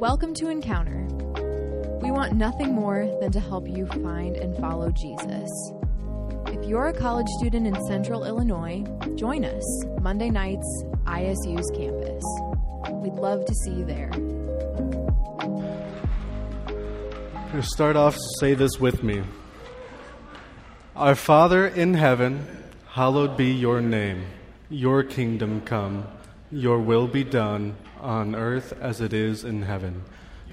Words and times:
Welcome 0.00 0.32
to 0.34 0.48
Encounter. 0.48 1.08
We 2.00 2.12
want 2.12 2.34
nothing 2.34 2.72
more 2.72 3.12
than 3.20 3.32
to 3.32 3.40
help 3.40 3.68
you 3.68 3.84
find 3.86 4.36
and 4.36 4.56
follow 4.58 4.92
Jesus. 4.92 5.50
If 6.46 6.68
you're 6.68 6.86
a 6.86 6.92
college 6.92 7.26
student 7.38 7.66
in 7.66 7.74
central 7.86 8.24
Illinois, 8.24 8.84
join 9.16 9.44
us 9.44 9.64
Monday 10.00 10.30
nights, 10.30 10.84
ISU's 11.04 11.68
campus. 11.76 12.22
We'd 13.02 13.14
love 13.14 13.44
to 13.44 13.52
see 13.64 13.72
you 13.72 13.84
there. 13.84 14.10
To 17.50 17.62
start 17.64 17.96
off, 17.96 18.16
say 18.38 18.54
this 18.54 18.78
with 18.78 19.02
me 19.02 19.24
Our 20.94 21.16
Father 21.16 21.66
in 21.66 21.94
heaven, 21.94 22.46
hallowed 22.90 23.36
be 23.36 23.50
your 23.50 23.80
name. 23.80 24.26
Your 24.70 25.02
kingdom 25.02 25.60
come, 25.62 26.06
your 26.52 26.78
will 26.78 27.08
be 27.08 27.24
done 27.24 27.74
on 28.00 28.34
earth 28.34 28.72
as 28.80 29.00
it 29.00 29.12
is 29.12 29.44
in 29.44 29.62
heaven. 29.62 30.04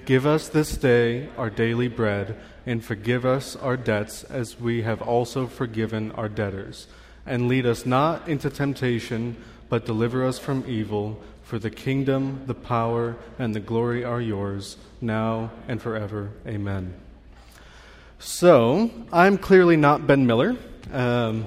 Give 0.04 0.24
us 0.24 0.48
this 0.48 0.76
day 0.76 1.28
our 1.36 1.50
daily 1.50 1.88
bread, 1.88 2.36
and 2.64 2.84
forgive 2.84 3.26
us 3.26 3.56
our 3.56 3.76
debts 3.76 4.22
as 4.24 4.60
we 4.60 4.82
have 4.82 5.02
also 5.02 5.46
forgiven 5.46 6.12
our 6.12 6.28
debtors. 6.28 6.86
And 7.26 7.48
lead 7.48 7.66
us 7.66 7.84
not 7.84 8.28
into 8.28 8.48
temptation, 8.50 9.36
but 9.68 9.84
deliver 9.84 10.24
us 10.24 10.38
from 10.38 10.64
evil. 10.68 11.20
For 11.42 11.58
the 11.58 11.70
kingdom, 11.70 12.42
the 12.46 12.54
power, 12.54 13.16
and 13.38 13.54
the 13.54 13.60
glory 13.60 14.04
are 14.04 14.20
yours, 14.20 14.76
now 15.00 15.50
and 15.68 15.82
forever. 15.82 16.30
Amen. 16.46 16.94
So, 18.18 18.90
I'm 19.12 19.38
clearly 19.38 19.76
not 19.76 20.06
Ben 20.06 20.26
Miller. 20.26 20.56
Um, 20.92 21.46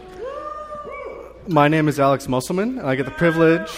my 1.48 1.68
name 1.68 1.88
is 1.88 2.00
Alex 2.00 2.28
Musselman, 2.28 2.80
and 2.80 2.88
I 2.88 2.96
get 2.96 3.06
the 3.06 3.12
privilege 3.12 3.72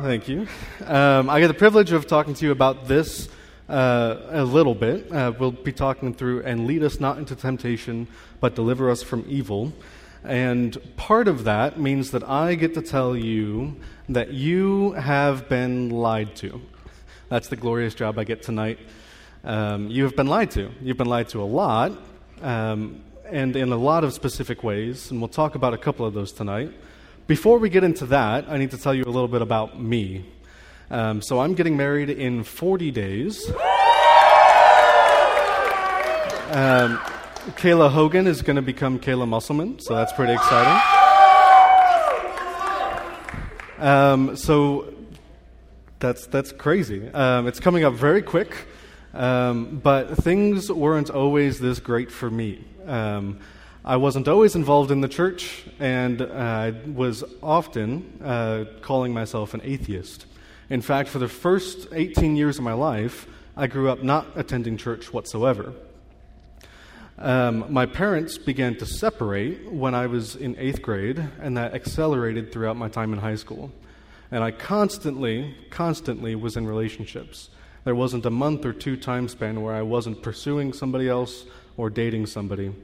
Thank 0.00 0.28
you. 0.28 0.46
Um, 0.86 1.28
I 1.28 1.40
get 1.40 1.48
the 1.48 1.54
privilege 1.54 1.90
of 1.90 2.06
talking 2.06 2.32
to 2.34 2.46
you 2.46 2.52
about 2.52 2.86
this 2.86 3.28
uh, 3.68 4.18
a 4.28 4.44
little 4.44 4.76
bit. 4.76 5.10
Uh, 5.10 5.32
we'll 5.36 5.50
be 5.50 5.72
talking 5.72 6.14
through 6.14 6.44
and 6.44 6.68
lead 6.68 6.84
us 6.84 7.00
not 7.00 7.18
into 7.18 7.34
temptation, 7.34 8.06
but 8.38 8.54
deliver 8.54 8.90
us 8.90 9.02
from 9.02 9.24
evil. 9.26 9.72
And 10.22 10.78
part 10.96 11.26
of 11.26 11.42
that 11.44 11.80
means 11.80 12.12
that 12.12 12.22
I 12.22 12.54
get 12.54 12.74
to 12.74 12.82
tell 12.82 13.16
you 13.16 13.74
that 14.08 14.32
you 14.32 14.92
have 14.92 15.48
been 15.48 15.90
lied 15.90 16.36
to. 16.36 16.60
That's 17.28 17.48
the 17.48 17.56
glorious 17.56 17.96
job 17.96 18.20
I 18.20 18.24
get 18.24 18.40
tonight. 18.40 18.78
Um, 19.42 19.88
you 19.88 20.04
have 20.04 20.14
been 20.14 20.28
lied 20.28 20.52
to. 20.52 20.70
You've 20.80 20.96
been 20.96 21.08
lied 21.08 21.28
to 21.30 21.42
a 21.42 21.44
lot, 21.44 21.90
um, 22.40 23.02
and 23.24 23.56
in 23.56 23.72
a 23.72 23.76
lot 23.76 24.04
of 24.04 24.12
specific 24.12 24.62
ways, 24.62 25.10
and 25.10 25.20
we'll 25.20 25.26
talk 25.26 25.56
about 25.56 25.74
a 25.74 25.78
couple 25.78 26.06
of 26.06 26.14
those 26.14 26.30
tonight. 26.30 26.72
Before 27.28 27.58
we 27.58 27.68
get 27.68 27.84
into 27.84 28.06
that, 28.06 28.48
I 28.48 28.56
need 28.56 28.70
to 28.70 28.78
tell 28.78 28.94
you 28.94 29.04
a 29.04 29.12
little 29.12 29.28
bit 29.28 29.42
about 29.42 29.78
me. 29.78 30.24
Um, 30.90 31.20
so 31.20 31.40
I'm 31.40 31.52
getting 31.52 31.76
married 31.76 32.08
in 32.08 32.42
40 32.42 32.90
days. 32.90 33.46
Um, 36.50 36.96
Kayla 37.58 37.90
Hogan 37.90 38.26
is 38.26 38.40
going 38.40 38.56
to 38.56 38.62
become 38.62 38.98
Kayla 38.98 39.28
Musselman, 39.28 39.78
so 39.78 39.94
that's 39.94 40.10
pretty 40.14 40.32
exciting. 40.32 40.82
Um, 43.76 44.34
so 44.34 44.94
that's 45.98 46.26
that's 46.28 46.50
crazy. 46.52 47.10
Um, 47.10 47.46
it's 47.46 47.60
coming 47.60 47.84
up 47.84 47.92
very 47.92 48.22
quick, 48.22 48.56
um, 49.12 49.80
but 49.82 50.16
things 50.16 50.72
weren't 50.72 51.10
always 51.10 51.60
this 51.60 51.78
great 51.78 52.10
for 52.10 52.30
me. 52.30 52.64
I 53.88 53.96
wasn't 53.96 54.28
always 54.28 54.54
involved 54.54 54.90
in 54.90 55.00
the 55.00 55.08
church, 55.08 55.64
and 55.80 56.20
I 56.20 56.74
was 56.94 57.24
often 57.42 58.20
uh, 58.22 58.66
calling 58.82 59.14
myself 59.14 59.54
an 59.54 59.62
atheist. 59.64 60.26
In 60.68 60.82
fact, 60.82 61.08
for 61.08 61.18
the 61.18 61.26
first 61.26 61.88
18 61.94 62.36
years 62.36 62.58
of 62.58 62.64
my 62.64 62.74
life, 62.74 63.26
I 63.56 63.66
grew 63.66 63.88
up 63.88 64.02
not 64.02 64.26
attending 64.36 64.76
church 64.76 65.10
whatsoever. 65.10 65.72
Um, 67.16 67.72
my 67.72 67.86
parents 67.86 68.36
began 68.36 68.76
to 68.76 68.84
separate 68.84 69.72
when 69.72 69.94
I 69.94 70.06
was 70.06 70.36
in 70.36 70.54
eighth 70.58 70.82
grade, 70.82 71.26
and 71.40 71.56
that 71.56 71.72
accelerated 71.72 72.52
throughout 72.52 72.76
my 72.76 72.90
time 72.90 73.14
in 73.14 73.20
high 73.20 73.36
school. 73.36 73.72
And 74.30 74.44
I 74.44 74.50
constantly, 74.50 75.54
constantly 75.70 76.34
was 76.34 76.58
in 76.58 76.66
relationships. 76.66 77.48
There 77.84 77.94
wasn't 77.94 78.26
a 78.26 78.30
month 78.30 78.66
or 78.66 78.74
two 78.74 78.98
time 78.98 79.28
span 79.28 79.62
where 79.62 79.74
I 79.74 79.80
wasn't 79.80 80.22
pursuing 80.22 80.74
somebody 80.74 81.08
else 81.08 81.46
or 81.78 81.88
dating 81.88 82.26
somebody. 82.26 82.74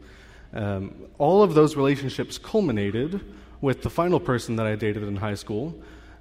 Um, 0.55 0.95
all 1.19 1.43
of 1.43 1.55
those 1.55 1.77
relationships 1.77 2.39
culminated 2.39 3.21
with 3.61 3.83
the 3.83 3.91
final 3.91 4.21
person 4.21 4.57
that 4.57 4.67
I 4.67 4.77
dated 4.77 5.03
in 5.03 5.17
high 5.17 5.35
school. 5.35 5.75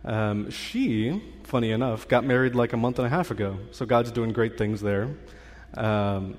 Um, 0.04 0.50
she, 0.50 1.22
funny 1.44 1.72
enough, 1.72 2.08
got 2.08 2.26
married 2.26 2.56
like 2.56 2.74
a 2.74 2.78
month 2.78 2.98
and 3.00 3.06
a 3.06 3.10
half 3.10 3.32
ago, 3.32 3.58
so 3.72 3.86
God's 3.86 4.12
doing 4.12 4.34
great 4.34 4.58
things 4.58 4.82
there. 4.82 5.10
Um, 5.76 6.36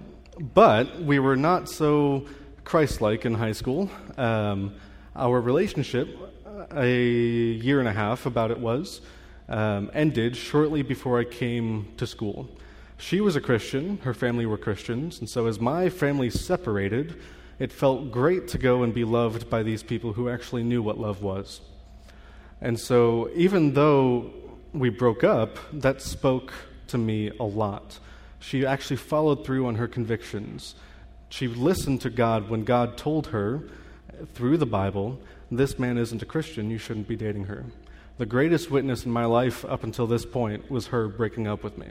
but 0.53 1.01
we 1.01 1.19
were 1.19 1.37
not 1.37 1.69
so 1.69 2.27
Christ 2.65 3.01
like 3.01 3.25
in 3.25 3.35
high 3.35 3.53
school. 3.53 3.89
Um, 4.19 4.75
our 5.15 5.41
relationship, 5.41 6.09
a 6.73 6.93
year 6.93 7.79
and 7.79 7.89
a 7.89 7.93
half 7.93 8.27
about 8.27 8.51
it 8.51 8.59
was, 8.59 9.01
um, 9.49 9.91
ended 9.95 10.37
shortly 10.37 10.83
before 10.83 11.21
I 11.21 11.25
came 11.25 11.93
to 11.97 12.07
school. 12.07 12.49
She 12.97 13.21
was 13.21 13.37
a 13.37 13.41
Christian, 13.41 13.99
her 13.99 14.15
family 14.15 14.47
were 14.47 14.59
Christians, 14.59 15.21
and 15.21 15.29
so 15.29 15.47
as 15.47 15.61
my 15.61 15.89
family 15.89 16.31
separated, 16.31 17.21
it 17.59 17.73
felt 17.73 18.11
great 18.11 18.49
to 18.49 18.59
go 18.59 18.83
and 18.83 18.93
be 18.93 19.05
loved 19.05 19.49
by 19.49 19.63
these 19.63 19.83
people 19.83 20.13
who 20.13 20.29
actually 20.29 20.63
knew 20.63 20.83
what 20.83 20.99
love 20.99 21.23
was. 21.23 21.61
And 22.61 22.79
so, 22.79 23.31
even 23.35 23.75
though 23.75 24.33
we 24.73 24.89
broke 24.89 25.23
up, 25.23 25.59
that 25.73 26.01
spoke 26.01 26.53
to 26.89 26.99
me 26.99 27.31
a 27.39 27.45
lot. 27.45 27.99
She 28.41 28.67
actually 28.67 28.97
followed 28.97 29.45
through 29.45 29.67
on 29.67 29.77
her 29.77 29.89
convictions. 29.89 30.75
She 31.29 31.49
listened 31.49 32.01
to 32.03 32.11
God 32.11 32.51
when 32.51 32.65
God 32.65 32.97
told 32.97 33.29
her 33.29 33.63
through 34.35 34.59
the 34.59 34.67
Bible, 34.67 35.21
This 35.51 35.79
man 35.79 35.99
isn't 35.99 36.23
a 36.23 36.27
Christian, 36.27 36.71
you 36.71 36.79
shouldn't 36.79 37.09
be 37.09 37.17
dating 37.17 37.45
her. 37.45 37.65
The 38.19 38.27
greatest 38.27 38.71
witness 38.71 39.05
in 39.05 39.11
my 39.11 39.25
life 39.25 39.65
up 39.65 39.83
until 39.83 40.07
this 40.07 40.25
point 40.25 40.71
was 40.71 40.89
her 40.89 41.09
breaking 41.09 41.49
up 41.49 41.65
with 41.65 41.79
me. 41.79 41.89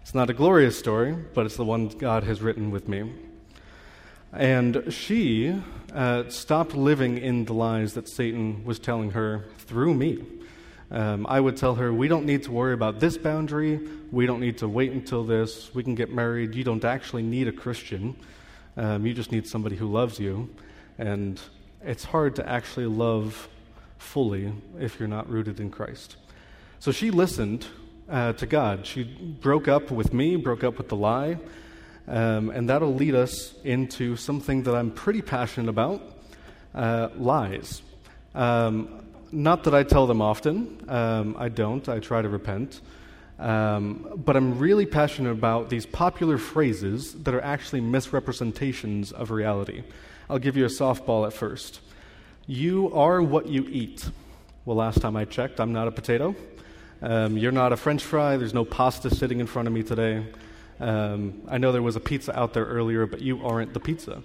It's 0.00 0.14
not 0.14 0.30
a 0.30 0.34
glorious 0.34 0.78
story, 0.78 1.14
but 1.34 1.46
it's 1.46 1.56
the 1.56 1.64
one 1.64 1.88
God 1.88 2.24
has 2.24 2.40
written 2.40 2.70
with 2.70 2.88
me. 2.88 3.12
And 4.36 4.92
she 4.92 5.62
uh, 5.94 6.28
stopped 6.28 6.74
living 6.74 7.18
in 7.18 7.44
the 7.44 7.54
lies 7.54 7.94
that 7.94 8.08
Satan 8.08 8.64
was 8.64 8.80
telling 8.80 9.12
her 9.12 9.44
through 9.58 9.94
me. 9.94 10.24
Um, 10.90 11.24
I 11.28 11.38
would 11.38 11.56
tell 11.56 11.76
her, 11.76 11.92
We 11.92 12.08
don't 12.08 12.26
need 12.26 12.42
to 12.44 12.52
worry 12.52 12.74
about 12.74 12.98
this 12.98 13.16
boundary. 13.16 13.80
We 14.10 14.26
don't 14.26 14.40
need 14.40 14.58
to 14.58 14.68
wait 14.68 14.90
until 14.90 15.22
this. 15.22 15.72
We 15.72 15.84
can 15.84 15.94
get 15.94 16.12
married. 16.12 16.54
You 16.54 16.64
don't 16.64 16.84
actually 16.84 17.22
need 17.22 17.46
a 17.46 17.52
Christian. 17.52 18.16
Um, 18.76 19.06
you 19.06 19.14
just 19.14 19.30
need 19.30 19.46
somebody 19.46 19.76
who 19.76 19.86
loves 19.86 20.18
you. 20.18 20.50
And 20.98 21.40
it's 21.82 22.04
hard 22.04 22.34
to 22.36 22.48
actually 22.48 22.86
love 22.86 23.48
fully 23.98 24.52
if 24.80 24.98
you're 24.98 25.08
not 25.08 25.28
rooted 25.30 25.60
in 25.60 25.70
Christ. 25.70 26.16
So 26.80 26.90
she 26.90 27.12
listened 27.12 27.66
uh, 28.08 28.32
to 28.34 28.46
God. 28.46 28.84
She 28.84 29.04
broke 29.04 29.68
up 29.68 29.92
with 29.92 30.12
me, 30.12 30.34
broke 30.36 30.64
up 30.64 30.76
with 30.76 30.88
the 30.88 30.96
lie. 30.96 31.38
Um, 32.06 32.50
and 32.50 32.68
that'll 32.68 32.94
lead 32.94 33.14
us 33.14 33.54
into 33.64 34.16
something 34.16 34.64
that 34.64 34.74
I'm 34.74 34.90
pretty 34.90 35.22
passionate 35.22 35.70
about 35.70 36.02
uh, 36.74 37.08
lies. 37.16 37.82
Um, 38.34 39.04
not 39.32 39.64
that 39.64 39.74
I 39.74 39.82
tell 39.82 40.06
them 40.06 40.20
often, 40.20 40.84
um, 40.88 41.34
I 41.38 41.48
don't, 41.48 41.88
I 41.88 41.98
try 42.00 42.22
to 42.22 42.28
repent. 42.28 42.80
Um, 43.38 44.12
but 44.24 44.36
I'm 44.36 44.58
really 44.58 44.86
passionate 44.86 45.32
about 45.32 45.68
these 45.68 45.86
popular 45.86 46.38
phrases 46.38 47.14
that 47.24 47.34
are 47.34 47.40
actually 47.40 47.80
misrepresentations 47.80 49.10
of 49.10 49.30
reality. 49.30 49.82
I'll 50.30 50.38
give 50.38 50.56
you 50.56 50.64
a 50.64 50.68
softball 50.68 51.26
at 51.26 51.32
first. 51.32 51.80
You 52.46 52.92
are 52.94 53.20
what 53.20 53.46
you 53.46 53.66
eat. 53.68 54.08
Well, 54.64 54.76
last 54.76 55.00
time 55.00 55.16
I 55.16 55.24
checked, 55.24 55.58
I'm 55.58 55.72
not 55.72 55.88
a 55.88 55.90
potato. 55.90 56.36
Um, 57.02 57.36
you're 57.36 57.52
not 57.52 57.72
a 57.72 57.76
french 57.76 58.02
fry. 58.02 58.36
There's 58.36 58.54
no 58.54 58.64
pasta 58.64 59.14
sitting 59.14 59.40
in 59.40 59.46
front 59.46 59.66
of 59.66 59.74
me 59.74 59.82
today. 59.82 60.24
Um, 60.80 61.42
I 61.48 61.58
know 61.58 61.72
there 61.72 61.82
was 61.82 61.96
a 61.96 62.00
pizza 62.00 62.38
out 62.38 62.52
there 62.52 62.64
earlier, 62.64 63.06
but 63.06 63.20
you 63.20 63.44
aren't 63.46 63.74
the 63.74 63.80
pizza. 63.80 64.22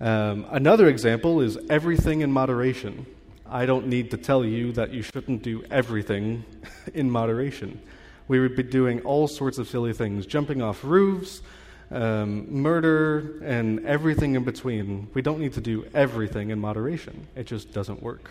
Um, 0.00 0.46
another 0.50 0.88
example 0.88 1.40
is 1.40 1.58
everything 1.68 2.22
in 2.22 2.32
moderation. 2.32 3.06
I 3.46 3.66
don't 3.66 3.88
need 3.88 4.12
to 4.12 4.16
tell 4.16 4.44
you 4.44 4.72
that 4.72 4.92
you 4.92 5.02
shouldn't 5.02 5.42
do 5.42 5.64
everything 5.70 6.44
in 6.94 7.10
moderation. 7.10 7.80
We 8.28 8.38
would 8.38 8.54
be 8.54 8.62
doing 8.62 9.00
all 9.00 9.26
sorts 9.26 9.58
of 9.58 9.68
silly 9.68 9.92
things, 9.92 10.24
jumping 10.24 10.62
off 10.62 10.84
roofs, 10.84 11.42
um, 11.90 12.62
murder, 12.62 13.42
and 13.42 13.84
everything 13.84 14.36
in 14.36 14.44
between. 14.44 15.08
We 15.14 15.22
don't 15.22 15.40
need 15.40 15.54
to 15.54 15.60
do 15.60 15.84
everything 15.92 16.50
in 16.50 16.60
moderation. 16.60 17.26
It 17.34 17.46
just 17.46 17.72
doesn't 17.72 18.02
work. 18.02 18.30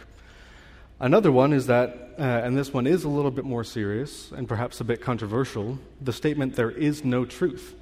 Another 1.00 1.32
one 1.32 1.54
is 1.54 1.68
that, 1.68 2.14
uh, 2.20 2.22
and 2.22 2.58
this 2.58 2.74
one 2.74 2.86
is 2.86 3.06
a 3.06 3.10
little 3.10 3.32
bit 3.32 3.46
more 3.46 3.64
serious 3.64 4.32
and 4.32 4.48
perhaps 4.48 4.82
a 4.82 4.84
bit 4.84 5.02
controversial, 5.02 5.80
the 6.02 6.12
statement, 6.12 6.56
there 6.56 6.72
is 6.72 7.06
no 7.06 7.24
truth. 7.24 7.76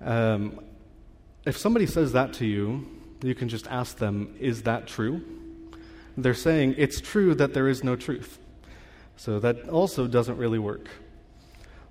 Um, 0.00 0.60
if 1.44 1.58
somebody 1.58 1.86
says 1.86 2.12
that 2.12 2.32
to 2.34 2.46
you, 2.46 2.88
you 3.22 3.34
can 3.34 3.48
just 3.48 3.66
ask 3.66 3.98
them, 3.98 4.34
is 4.40 4.62
that 4.62 4.86
true? 4.86 5.22
They're 6.16 6.34
saying, 6.34 6.76
it's 6.78 7.00
true 7.00 7.34
that 7.34 7.52
there 7.52 7.68
is 7.68 7.84
no 7.84 7.96
truth. 7.96 8.38
So 9.16 9.40
that 9.40 9.68
also 9.68 10.06
doesn't 10.06 10.38
really 10.38 10.58
work. 10.58 10.88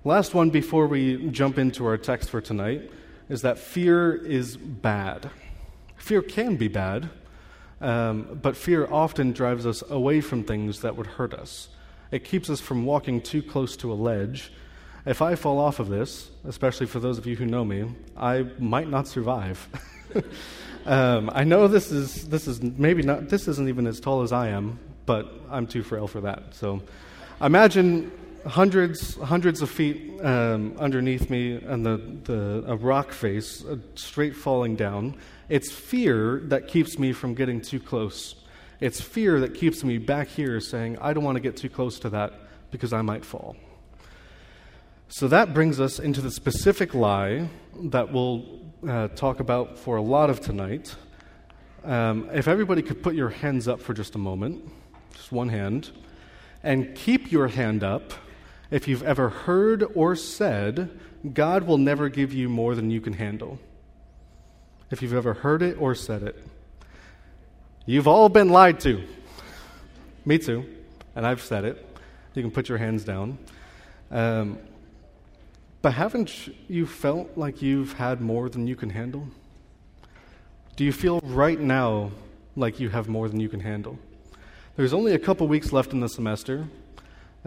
Last 0.04 0.34
one 0.34 0.50
before 0.50 0.86
we 0.86 1.30
jump 1.30 1.58
into 1.58 1.86
our 1.86 1.96
text 1.96 2.30
for 2.30 2.40
tonight 2.40 2.90
is 3.28 3.42
that 3.42 3.58
fear 3.58 4.14
is 4.14 4.56
bad. 4.56 5.30
Fear 5.96 6.22
can 6.22 6.56
be 6.56 6.68
bad, 6.68 7.10
um, 7.80 8.38
but 8.42 8.56
fear 8.56 8.86
often 8.90 9.32
drives 9.32 9.66
us 9.66 9.82
away 9.88 10.20
from 10.20 10.44
things 10.44 10.80
that 10.80 10.96
would 10.96 11.06
hurt 11.06 11.34
us. 11.34 11.68
It 12.10 12.24
keeps 12.24 12.50
us 12.50 12.60
from 12.60 12.84
walking 12.84 13.20
too 13.20 13.42
close 13.42 13.76
to 13.78 13.92
a 13.92 13.94
ledge. 13.94 14.52
If 15.06 15.22
I 15.22 15.34
fall 15.34 15.58
off 15.58 15.78
of 15.78 15.88
this, 15.88 16.30
especially 16.44 16.86
for 16.86 17.00
those 17.00 17.18
of 17.18 17.26
you 17.26 17.36
who 17.36 17.46
know 17.46 17.64
me, 17.64 17.90
I 18.16 18.46
might 18.58 18.88
not 18.88 19.06
survive. 19.06 19.68
um, 20.86 21.30
I 21.32 21.44
know 21.44 21.68
this 21.68 21.92
is 21.92 22.28
this 22.28 22.48
is 22.48 22.62
maybe 22.62 23.02
not 23.02 23.28
this 23.28 23.46
isn't 23.48 23.68
even 23.68 23.86
as 23.86 24.00
tall 24.00 24.22
as 24.22 24.32
I 24.32 24.48
am, 24.48 24.78
but 25.06 25.32
I'm 25.50 25.66
too 25.66 25.82
frail 25.82 26.08
for 26.08 26.20
that. 26.22 26.54
So, 26.54 26.82
imagine 27.40 28.10
hundreds 28.46 29.16
hundreds 29.16 29.62
of 29.62 29.70
feet 29.70 30.20
um, 30.22 30.76
underneath 30.78 31.30
me 31.30 31.54
and 31.54 31.84
the, 31.84 31.96
the 32.24 32.64
a 32.66 32.76
rock 32.76 33.12
face 33.12 33.64
uh, 33.64 33.76
straight 33.94 34.36
falling 34.36 34.76
down. 34.76 35.16
It's 35.48 35.72
fear 35.72 36.40
that 36.44 36.68
keeps 36.68 36.98
me 36.98 37.12
from 37.12 37.34
getting 37.34 37.60
too 37.60 37.80
close. 37.80 38.34
It's 38.80 39.00
fear 39.00 39.40
that 39.40 39.54
keeps 39.54 39.82
me 39.82 39.98
back 39.98 40.28
here 40.28 40.60
saying, 40.60 40.98
I 41.00 41.12
don't 41.12 41.24
want 41.24 41.36
to 41.36 41.40
get 41.40 41.56
too 41.56 41.68
close 41.68 41.98
to 42.00 42.10
that 42.10 42.32
because 42.70 42.92
I 42.92 43.02
might 43.02 43.24
fall. 43.24 43.56
So 45.08 45.26
that 45.28 45.54
brings 45.54 45.80
us 45.80 45.98
into 45.98 46.20
the 46.20 46.30
specific 46.30 46.94
lie 46.94 47.48
that 47.84 48.12
we'll 48.12 48.44
uh, 48.86 49.08
talk 49.08 49.40
about 49.40 49.78
for 49.78 49.96
a 49.96 50.02
lot 50.02 50.30
of 50.30 50.40
tonight. 50.40 50.94
Um, 51.82 52.28
if 52.32 52.46
everybody 52.46 52.82
could 52.82 53.02
put 53.02 53.14
your 53.14 53.30
hands 53.30 53.66
up 53.66 53.80
for 53.80 53.94
just 53.94 54.14
a 54.14 54.18
moment, 54.18 54.70
just 55.14 55.32
one 55.32 55.48
hand, 55.48 55.90
and 56.62 56.94
keep 56.94 57.32
your 57.32 57.48
hand 57.48 57.82
up 57.82 58.12
if 58.70 58.86
you've 58.86 59.02
ever 59.02 59.28
heard 59.28 59.84
or 59.94 60.14
said, 60.14 60.90
God 61.32 61.64
will 61.64 61.78
never 61.78 62.08
give 62.08 62.32
you 62.32 62.48
more 62.48 62.74
than 62.74 62.90
you 62.90 63.00
can 63.00 63.14
handle 63.14 63.58
if 64.90 65.02
you've 65.02 65.14
ever 65.14 65.34
heard 65.34 65.62
it 65.62 65.76
or 65.80 65.94
said 65.94 66.22
it. 66.22 66.42
You've 67.86 68.08
all 68.08 68.28
been 68.28 68.50
lied 68.50 68.80
to. 68.80 69.02
Me 70.24 70.38
too. 70.38 70.64
And 71.16 71.26
I've 71.26 71.42
said 71.42 71.64
it. 71.64 71.84
You 72.34 72.42
can 72.42 72.50
put 72.50 72.68
your 72.68 72.78
hands 72.78 73.04
down. 73.04 73.38
Um, 74.10 74.58
but 75.80 75.92
haven't 75.92 76.48
you 76.68 76.86
felt 76.86 77.36
like 77.36 77.62
you've 77.62 77.94
had 77.94 78.20
more 78.20 78.48
than 78.48 78.66
you 78.66 78.76
can 78.76 78.90
handle? 78.90 79.28
Do 80.76 80.84
you 80.84 80.92
feel 80.92 81.20
right 81.24 81.58
now 81.58 82.12
like 82.56 82.80
you 82.80 82.88
have 82.90 83.08
more 83.08 83.28
than 83.28 83.40
you 83.40 83.48
can 83.48 83.60
handle? 83.60 83.98
There's 84.76 84.92
only 84.92 85.14
a 85.14 85.18
couple 85.18 85.48
weeks 85.48 85.72
left 85.72 85.92
in 85.92 86.00
the 86.00 86.08
semester. 86.08 86.68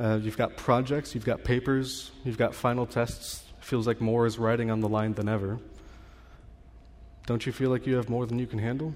Uh, 0.02 0.16
you've 0.16 0.38
got 0.38 0.58
projects, 0.58 1.14
you've 1.14 1.26
got 1.26 1.44
papers, 1.44 2.10
you've 2.24 2.38
got 2.38 2.56
final 2.56 2.88
tests. 2.88 3.44
Feels 3.60 3.86
like 3.86 4.02
more 4.02 4.26
is 4.26 4.40
riding 4.40 4.72
on 4.72 4.80
the 4.80 4.90
line 4.90 5.14
than 5.14 5.30
ever. 5.30 5.60
Don't 7.28 7.46
you 7.46 7.52
feel 7.52 7.70
like 7.70 7.86
you 7.86 7.98
have 7.98 8.10
more 8.10 8.26
than 8.26 8.40
you 8.40 8.48
can 8.48 8.58
handle? 8.58 8.96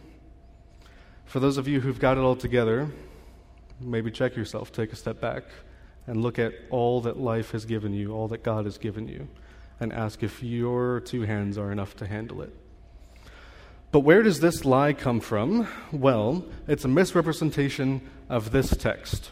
For 1.25 1.39
those 1.39 1.57
of 1.57 1.67
you 1.67 1.79
who've 1.79 1.99
got 1.99 2.17
it 2.17 2.21
all 2.21 2.35
together, 2.35 2.89
maybe 3.79 4.09
check 4.09 4.35
yourself, 4.35 4.71
take 4.71 4.93
a 4.93 4.95
step 4.95 5.21
back, 5.21 5.43
and 6.07 6.23
look 6.23 6.39
at 6.39 6.53
all 6.71 7.01
that 7.01 7.19
life 7.19 7.51
has 7.51 7.65
given 7.65 7.93
you, 7.93 8.11
all 8.11 8.27
that 8.29 8.41
God 8.41 8.65
has 8.65 8.79
given 8.79 9.07
you, 9.07 9.27
and 9.79 9.93
ask 9.93 10.23
if 10.23 10.41
your 10.41 11.01
two 11.01 11.21
hands 11.21 11.55
are 11.59 11.71
enough 11.71 11.95
to 11.97 12.07
handle 12.07 12.41
it. 12.41 12.55
But 13.91 13.99
where 13.99 14.23
does 14.23 14.39
this 14.39 14.65
lie 14.65 14.93
come 14.93 15.19
from? 15.19 15.67
Well, 15.91 16.45
it's 16.67 16.83
a 16.83 16.87
misrepresentation 16.87 18.01
of 18.27 18.49
this 18.49 18.75
text. 18.75 19.29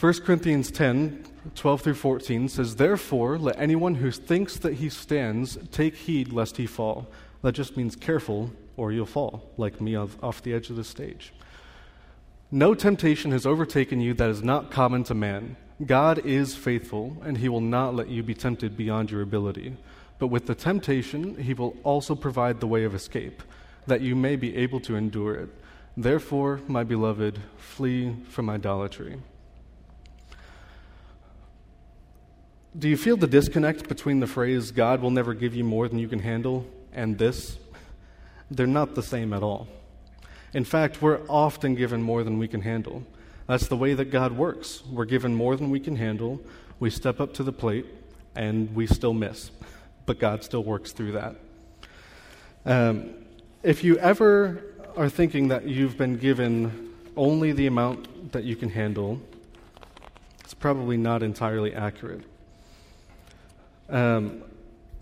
1 0.00 0.14
Corinthians 0.20 0.70
10 0.70 1.26
12 1.54 1.80
through 1.82 1.94
14 1.94 2.48
says, 2.48 2.76
Therefore, 2.76 3.38
let 3.38 3.58
anyone 3.58 3.96
who 3.96 4.10
thinks 4.10 4.56
that 4.56 4.74
he 4.74 4.88
stands 4.88 5.58
take 5.72 5.94
heed 5.94 6.32
lest 6.32 6.56
he 6.56 6.66
fall. 6.66 7.06
That 7.42 7.52
just 7.52 7.76
means 7.76 7.96
careful, 7.96 8.50
or 8.78 8.92
you'll 8.92 9.04
fall, 9.04 9.50
like 9.58 9.78
me 9.78 9.96
off 9.96 10.42
the 10.42 10.54
edge 10.54 10.70
of 10.70 10.76
the 10.76 10.84
stage. 10.84 11.34
No 12.50 12.74
temptation 12.74 13.30
has 13.32 13.44
overtaken 13.44 14.00
you 14.00 14.14
that 14.14 14.30
is 14.30 14.42
not 14.42 14.70
common 14.70 15.04
to 15.04 15.14
man. 15.14 15.56
God 15.84 16.24
is 16.24 16.54
faithful, 16.54 17.18
and 17.22 17.36
he 17.36 17.50
will 17.50 17.60
not 17.60 17.94
let 17.94 18.08
you 18.08 18.22
be 18.22 18.34
tempted 18.34 18.78
beyond 18.78 19.10
your 19.10 19.20
ability. 19.20 19.76
But 20.18 20.28
with 20.28 20.46
the 20.46 20.54
temptation, 20.54 21.36
he 21.42 21.52
will 21.52 21.76
also 21.84 22.14
provide 22.14 22.60
the 22.60 22.66
way 22.66 22.84
of 22.84 22.94
escape, 22.94 23.42
that 23.86 24.00
you 24.00 24.16
may 24.16 24.36
be 24.36 24.56
able 24.56 24.80
to 24.80 24.96
endure 24.96 25.34
it. 25.34 25.50
Therefore, 25.94 26.60
my 26.66 26.84
beloved, 26.84 27.38
flee 27.58 28.16
from 28.28 28.48
idolatry. 28.48 29.18
Do 32.78 32.88
you 32.88 32.96
feel 32.96 33.16
the 33.16 33.26
disconnect 33.26 33.88
between 33.88 34.20
the 34.20 34.28
phrase, 34.28 34.70
God 34.70 35.02
will 35.02 35.10
never 35.10 35.34
give 35.34 35.56
you 35.56 35.64
more 35.64 35.88
than 35.88 35.98
you 35.98 36.06
can 36.06 36.20
handle, 36.20 36.64
and 36.92 37.18
this, 37.18 37.58
they're 38.48 38.64
not 38.64 38.94
the 38.94 39.02
same 39.02 39.32
at 39.32 39.42
all. 39.42 39.66
In 40.54 40.62
fact, 40.62 41.02
we're 41.02 41.20
often 41.28 41.74
given 41.74 42.00
more 42.00 42.22
than 42.22 42.38
we 42.38 42.46
can 42.46 42.60
handle. 42.60 43.04
That's 43.48 43.66
the 43.66 43.76
way 43.76 43.94
that 43.94 44.12
God 44.12 44.36
works. 44.36 44.84
We're 44.86 45.04
given 45.04 45.34
more 45.34 45.56
than 45.56 45.70
we 45.70 45.80
can 45.80 45.96
handle, 45.96 46.40
we 46.78 46.90
step 46.90 47.20
up 47.20 47.34
to 47.34 47.42
the 47.42 47.52
plate, 47.52 47.86
and 48.36 48.72
we 48.72 48.86
still 48.86 49.14
miss. 49.14 49.50
But 50.06 50.20
God 50.20 50.44
still 50.44 50.62
works 50.62 50.92
through 50.92 51.12
that. 51.12 51.36
Um, 52.64 53.14
if 53.64 53.82
you 53.82 53.98
ever 53.98 54.62
are 54.96 55.08
thinking 55.08 55.48
that 55.48 55.66
you've 55.66 55.98
been 55.98 56.18
given 56.18 56.90
only 57.16 57.50
the 57.50 57.66
amount 57.66 58.30
that 58.30 58.44
you 58.44 58.54
can 58.54 58.68
handle, 58.68 59.20
it's 60.44 60.54
probably 60.54 60.96
not 60.96 61.24
entirely 61.24 61.74
accurate. 61.74 62.29
Um, 63.90 64.44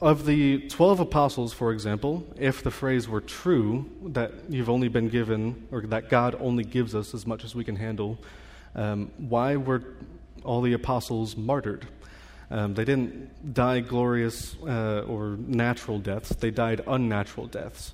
of 0.00 0.26
the 0.26 0.68
12 0.68 1.00
apostles, 1.00 1.52
for 1.52 1.72
example, 1.72 2.24
if 2.36 2.62
the 2.62 2.70
phrase 2.70 3.08
were 3.08 3.20
true, 3.20 3.90
that 4.06 4.32
you've 4.48 4.70
only 4.70 4.88
been 4.88 5.08
given, 5.08 5.66
or 5.72 5.82
that 5.82 6.08
God 6.08 6.36
only 6.40 6.62
gives 6.62 6.94
us 6.94 7.14
as 7.14 7.26
much 7.26 7.44
as 7.44 7.54
we 7.54 7.64
can 7.64 7.74
handle, 7.74 8.18
um, 8.76 9.10
why 9.18 9.56
were 9.56 9.82
all 10.44 10.60
the 10.60 10.72
apostles 10.72 11.36
martyred? 11.36 11.86
Um, 12.50 12.74
they 12.74 12.84
didn't 12.84 13.54
die 13.54 13.80
glorious 13.80 14.56
uh, 14.62 15.04
or 15.06 15.36
natural 15.36 15.98
deaths, 15.98 16.30
they 16.30 16.50
died 16.50 16.80
unnatural 16.86 17.48
deaths. 17.48 17.92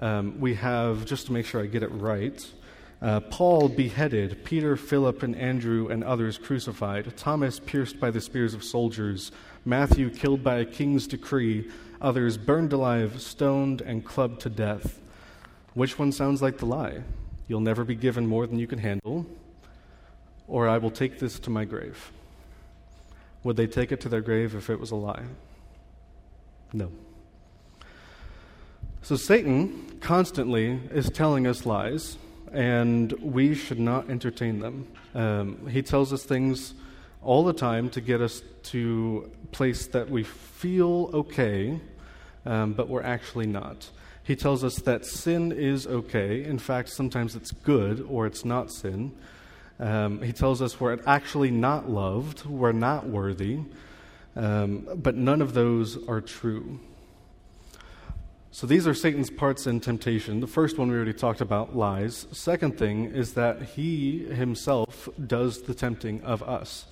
Um, 0.00 0.40
we 0.40 0.54
have, 0.54 1.06
just 1.06 1.26
to 1.26 1.32
make 1.32 1.46
sure 1.46 1.62
I 1.62 1.66
get 1.66 1.84
it 1.84 1.92
right, 1.92 2.44
uh, 3.00 3.20
Paul 3.20 3.68
beheaded, 3.68 4.44
Peter, 4.44 4.76
Philip, 4.76 5.22
and 5.22 5.36
Andrew 5.36 5.88
and 5.88 6.02
others 6.02 6.36
crucified, 6.38 7.16
Thomas 7.16 7.60
pierced 7.60 8.00
by 8.00 8.10
the 8.10 8.20
spears 8.20 8.54
of 8.54 8.64
soldiers, 8.64 9.30
Matthew 9.64 10.10
killed 10.10 10.44
by 10.44 10.56
a 10.56 10.64
king's 10.64 11.06
decree, 11.06 11.70
others 12.00 12.36
burned 12.36 12.72
alive, 12.72 13.20
stoned, 13.20 13.80
and 13.80 14.04
clubbed 14.04 14.40
to 14.42 14.50
death. 14.50 15.00
Which 15.72 15.98
one 15.98 16.12
sounds 16.12 16.42
like 16.42 16.58
the 16.58 16.66
lie? 16.66 17.02
You'll 17.48 17.60
never 17.60 17.84
be 17.84 17.94
given 17.94 18.26
more 18.26 18.46
than 18.46 18.58
you 18.58 18.66
can 18.66 18.78
handle, 18.78 19.26
or 20.46 20.68
I 20.68 20.78
will 20.78 20.90
take 20.90 21.18
this 21.18 21.38
to 21.40 21.50
my 21.50 21.64
grave. 21.64 22.12
Would 23.42 23.56
they 23.56 23.66
take 23.66 23.90
it 23.90 24.00
to 24.02 24.08
their 24.08 24.20
grave 24.20 24.54
if 24.54 24.68
it 24.68 24.78
was 24.78 24.90
a 24.90 24.96
lie? 24.96 25.24
No. 26.72 26.90
So 29.02 29.16
Satan 29.16 29.98
constantly 30.00 30.80
is 30.90 31.10
telling 31.10 31.46
us 31.46 31.66
lies, 31.66 32.16
and 32.52 33.12
we 33.14 33.54
should 33.54 33.80
not 33.80 34.08
entertain 34.08 34.60
them. 34.60 34.88
Um, 35.14 35.66
he 35.68 35.82
tells 35.82 36.12
us 36.12 36.22
things 36.24 36.74
all 37.24 37.44
the 37.44 37.52
time 37.52 37.90
to 37.90 38.00
get 38.00 38.20
us 38.20 38.42
to 38.64 39.30
a 39.42 39.46
place 39.48 39.86
that 39.88 40.10
we 40.10 40.22
feel 40.22 41.10
okay, 41.12 41.80
um, 42.46 42.74
but 42.74 42.88
we're 42.88 43.02
actually 43.02 43.46
not. 43.46 43.88
He 44.22 44.36
tells 44.36 44.64
us 44.64 44.76
that 44.76 45.04
sin 45.04 45.52
is 45.52 45.86
okay. 45.86 46.44
In 46.44 46.58
fact, 46.58 46.88
sometimes 46.88 47.36
it's 47.36 47.50
good 47.50 48.06
or 48.08 48.26
it's 48.26 48.44
not 48.44 48.70
sin. 48.70 49.12
Um, 49.78 50.22
he 50.22 50.32
tells 50.32 50.62
us 50.62 50.80
we're 50.80 50.98
actually 51.06 51.50
not 51.50 51.90
loved, 51.90 52.46
we're 52.46 52.72
not 52.72 53.08
worthy, 53.08 53.60
um, 54.36 54.88
but 54.94 55.16
none 55.16 55.42
of 55.42 55.52
those 55.52 55.98
are 56.08 56.20
true. 56.20 56.80
So 58.50 58.68
these 58.68 58.86
are 58.86 58.94
Satan's 58.94 59.30
parts 59.30 59.66
in 59.66 59.80
temptation. 59.80 60.38
The 60.38 60.46
first 60.46 60.78
one 60.78 60.88
we 60.88 60.94
already 60.94 61.12
talked 61.12 61.40
about 61.40 61.76
lies. 61.76 62.28
Second 62.30 62.78
thing 62.78 63.06
is 63.06 63.34
that 63.34 63.62
he 63.62 64.26
himself 64.26 65.08
does 65.26 65.62
the 65.62 65.74
tempting 65.74 66.22
of 66.22 66.40
us. 66.44 66.86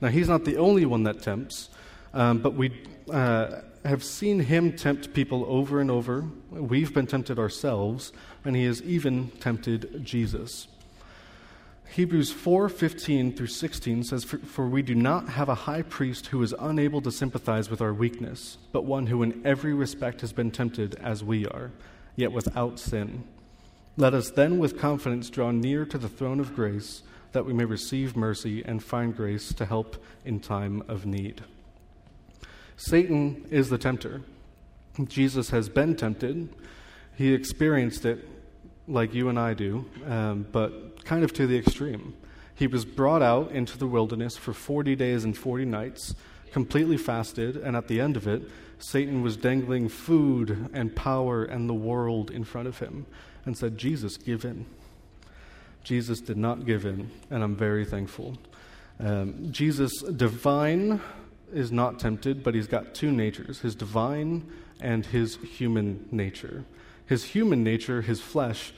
Now, 0.00 0.08
he's 0.08 0.28
not 0.28 0.44
the 0.44 0.56
only 0.56 0.84
one 0.84 1.04
that 1.04 1.22
tempts, 1.22 1.70
um, 2.12 2.38
but 2.38 2.54
we 2.54 2.72
uh, 3.10 3.60
have 3.84 4.02
seen 4.02 4.40
him 4.40 4.72
tempt 4.72 5.14
people 5.14 5.44
over 5.48 5.80
and 5.80 5.90
over. 5.90 6.24
We've 6.50 6.92
been 6.92 7.06
tempted 7.06 7.38
ourselves, 7.38 8.12
and 8.44 8.56
he 8.56 8.64
has 8.64 8.82
even 8.82 9.30
tempted 9.40 10.04
Jesus. 10.04 10.68
Hebrews 11.90 12.32
4:15 12.32 13.36
through 13.36 13.46
16 13.46 14.02
says 14.04 14.24
for 14.24 14.66
we 14.66 14.82
do 14.82 14.94
not 14.94 15.30
have 15.30 15.48
a 15.48 15.54
high 15.54 15.82
priest 15.82 16.26
who 16.26 16.42
is 16.42 16.54
unable 16.58 17.00
to 17.00 17.10
sympathize 17.12 17.70
with 17.70 17.80
our 17.80 17.94
weakness 17.94 18.58
but 18.72 18.84
one 18.84 19.06
who 19.06 19.22
in 19.22 19.40
every 19.46 19.72
respect 19.72 20.20
has 20.20 20.32
been 20.32 20.50
tempted 20.50 20.96
as 20.96 21.24
we 21.24 21.46
are 21.46 21.70
yet 22.16 22.32
without 22.32 22.78
sin 22.78 23.24
let 23.96 24.12
us 24.12 24.30
then 24.30 24.58
with 24.58 24.78
confidence 24.78 25.30
draw 25.30 25.50
near 25.52 25.86
to 25.86 25.96
the 25.96 26.08
throne 26.08 26.40
of 26.40 26.54
grace 26.54 27.02
that 27.36 27.44
we 27.44 27.52
may 27.52 27.66
receive 27.66 28.16
mercy 28.16 28.64
and 28.64 28.82
find 28.82 29.14
grace 29.14 29.52
to 29.52 29.66
help 29.66 30.02
in 30.24 30.40
time 30.40 30.82
of 30.88 31.04
need. 31.04 31.44
Satan 32.78 33.46
is 33.50 33.68
the 33.68 33.76
tempter. 33.76 34.22
Jesus 35.04 35.50
has 35.50 35.68
been 35.68 35.96
tempted. 35.96 36.48
He 37.14 37.34
experienced 37.34 38.06
it 38.06 38.26
like 38.88 39.12
you 39.12 39.28
and 39.28 39.38
I 39.38 39.52
do, 39.52 39.84
um, 40.06 40.46
but 40.50 41.04
kind 41.04 41.24
of 41.24 41.34
to 41.34 41.46
the 41.46 41.58
extreme. 41.58 42.14
He 42.54 42.66
was 42.66 42.86
brought 42.86 43.20
out 43.20 43.52
into 43.52 43.76
the 43.76 43.86
wilderness 43.86 44.38
for 44.38 44.54
40 44.54 44.96
days 44.96 45.22
and 45.22 45.36
40 45.36 45.66
nights, 45.66 46.14
completely 46.52 46.96
fasted, 46.96 47.58
and 47.58 47.76
at 47.76 47.86
the 47.86 48.00
end 48.00 48.16
of 48.16 48.26
it, 48.26 48.48
Satan 48.78 49.20
was 49.20 49.36
dangling 49.36 49.90
food 49.90 50.70
and 50.72 50.96
power 50.96 51.44
and 51.44 51.68
the 51.68 51.74
world 51.74 52.30
in 52.30 52.44
front 52.44 52.66
of 52.66 52.78
him 52.78 53.04
and 53.44 53.58
said, 53.58 53.76
Jesus, 53.76 54.16
give 54.16 54.46
in. 54.46 54.64
Jesus 55.86 56.20
did 56.20 56.36
not 56.36 56.66
give 56.66 56.84
in, 56.84 57.12
and 57.30 57.44
I'm 57.44 57.54
very 57.54 57.84
thankful. 57.84 58.36
Um, 58.98 59.52
Jesus, 59.52 59.92
divine, 60.02 61.00
is 61.52 61.70
not 61.70 62.00
tempted, 62.00 62.42
but 62.42 62.56
he's 62.56 62.66
got 62.66 62.92
two 62.92 63.12
natures 63.12 63.60
his 63.60 63.76
divine 63.76 64.50
and 64.80 65.06
his 65.06 65.36
human 65.36 66.08
nature. 66.10 66.64
His 67.06 67.22
human 67.22 67.62
nature, 67.62 68.02
his 68.02 68.20
flesh, 68.20 68.72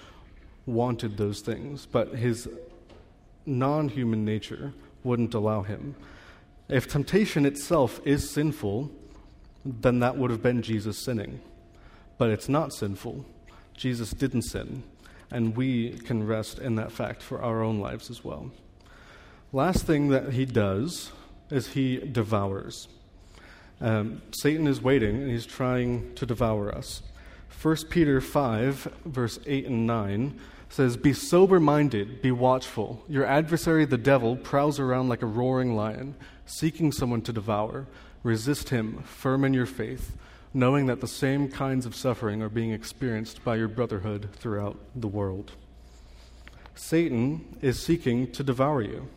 wanted 0.66 1.16
those 1.16 1.40
things, 1.40 1.86
but 1.86 2.14
his 2.14 2.46
non 3.46 3.88
human 3.88 4.26
nature 4.26 4.74
wouldn't 5.02 5.32
allow 5.32 5.62
him. 5.62 5.94
If 6.68 6.88
temptation 6.88 7.46
itself 7.46 8.02
is 8.04 8.28
sinful, 8.28 8.90
then 9.64 10.00
that 10.00 10.18
would 10.18 10.30
have 10.30 10.42
been 10.42 10.60
Jesus 10.60 11.02
sinning. 11.02 11.40
But 12.18 12.28
it's 12.28 12.50
not 12.50 12.74
sinful. 12.74 13.24
Jesus 13.72 14.10
didn't 14.10 14.42
sin, 14.42 14.82
and 15.30 15.56
we 15.56 15.90
can 15.90 16.26
rest 16.26 16.58
in 16.58 16.76
that 16.76 16.92
fact 16.92 17.23
for 17.23 17.42
our 17.42 17.62
own 17.62 17.80
lives 17.80 18.11
as 18.11 18.25
well. 18.25 18.50
Last 19.52 19.87
thing 19.87 20.08
that 20.08 20.32
he 20.32 20.44
does 20.44 21.11
is 21.50 21.68
he 21.68 21.99
devours. 21.99 22.88
Um, 23.80 24.23
Satan 24.32 24.66
is 24.66 24.80
waiting 24.80 25.23
and 25.23 25.30
he's 25.30 25.47
trying 25.47 26.14
to 26.16 26.26
devour 26.26 26.75
us. 26.75 27.02
1 27.62 27.76
Peter 27.90 28.20
5, 28.20 28.88
verse 29.04 29.38
8 29.47 29.66
and 29.66 29.87
9 29.87 30.38
says, 30.68 30.97
Be 30.97 31.12
sober 31.12 31.58
minded, 31.58 32.20
be 32.23 32.30
watchful. 32.30 33.02
Your 33.08 33.25
adversary, 33.25 33.85
the 33.85 33.99
devil, 33.99 34.37
prowls 34.37 34.78
around 34.78 35.08
like 35.08 35.23
a 35.23 35.26
roaring 35.26 35.75
lion, 35.75 36.14
seeking 36.47 36.92
someone 36.92 37.23
to 37.23 37.32
devour. 37.32 37.87
Resist 38.23 38.68
him, 38.68 39.02
firm 39.02 39.44
in 39.44 39.54
your 39.54 39.66
faith, 39.66 40.16
knowing 40.54 40.86
that 40.86 41.00
the 41.00 41.06
same 41.06 41.48
kinds 41.48 41.86
of 41.86 41.94
suffering 41.94 42.42
are 42.42 42.48
being 42.48 42.72
experienced 42.72 43.44
by 43.44 43.56
your 43.56 43.68
brotherhood 43.68 44.28
throughout 44.34 44.78
the 44.94 45.08
world. 45.08 45.52
Satan 46.74 47.58
is 47.60 47.82
seeking 47.82 48.30
to 48.32 48.42
devour 48.42 48.82
you. 48.82 49.08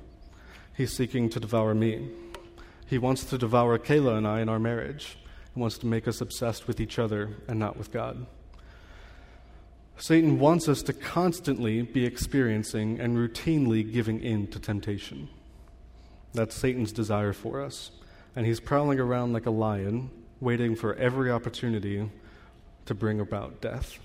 He's 0.75 0.91
seeking 0.91 1.29
to 1.29 1.39
devour 1.39 1.73
me. 1.73 2.09
He 2.88 2.97
wants 2.97 3.23
to 3.25 3.38
devour 3.38 3.77
Kayla 3.77 4.17
and 4.17 4.27
I 4.27 4.41
in 4.41 4.50
our 4.50 4.59
marriage. 4.59 5.17
He 5.53 5.59
wants 5.59 5.77
to 5.79 5.85
make 5.85 6.07
us 6.07 6.21
obsessed 6.21 6.67
with 6.67 6.79
each 6.79 6.97
other 6.97 7.38
and 7.47 7.59
not 7.59 7.77
with 7.77 7.91
God. 7.91 8.25
Satan 9.97 10.39
wants 10.39 10.67
us 10.67 10.81
to 10.83 10.93
constantly 10.93 11.83
be 11.83 12.05
experiencing 12.05 13.00
and 13.00 13.15
routinely 13.15 13.89
giving 13.89 14.19
in 14.19 14.47
to 14.47 14.59
temptation. 14.59 15.29
That's 16.33 16.55
Satan's 16.55 16.91
desire 16.91 17.33
for 17.33 17.61
us. 17.61 17.91
And 18.35 18.45
he's 18.45 18.59
prowling 18.59 19.00
around 19.00 19.33
like 19.33 19.45
a 19.45 19.51
lion, 19.51 20.09
waiting 20.41 20.75
for 20.75 20.95
every 20.95 21.31
opportunity 21.31 22.10
to 22.86 22.93
bring 22.93 23.21
about 23.21 23.62
death. 23.62 24.00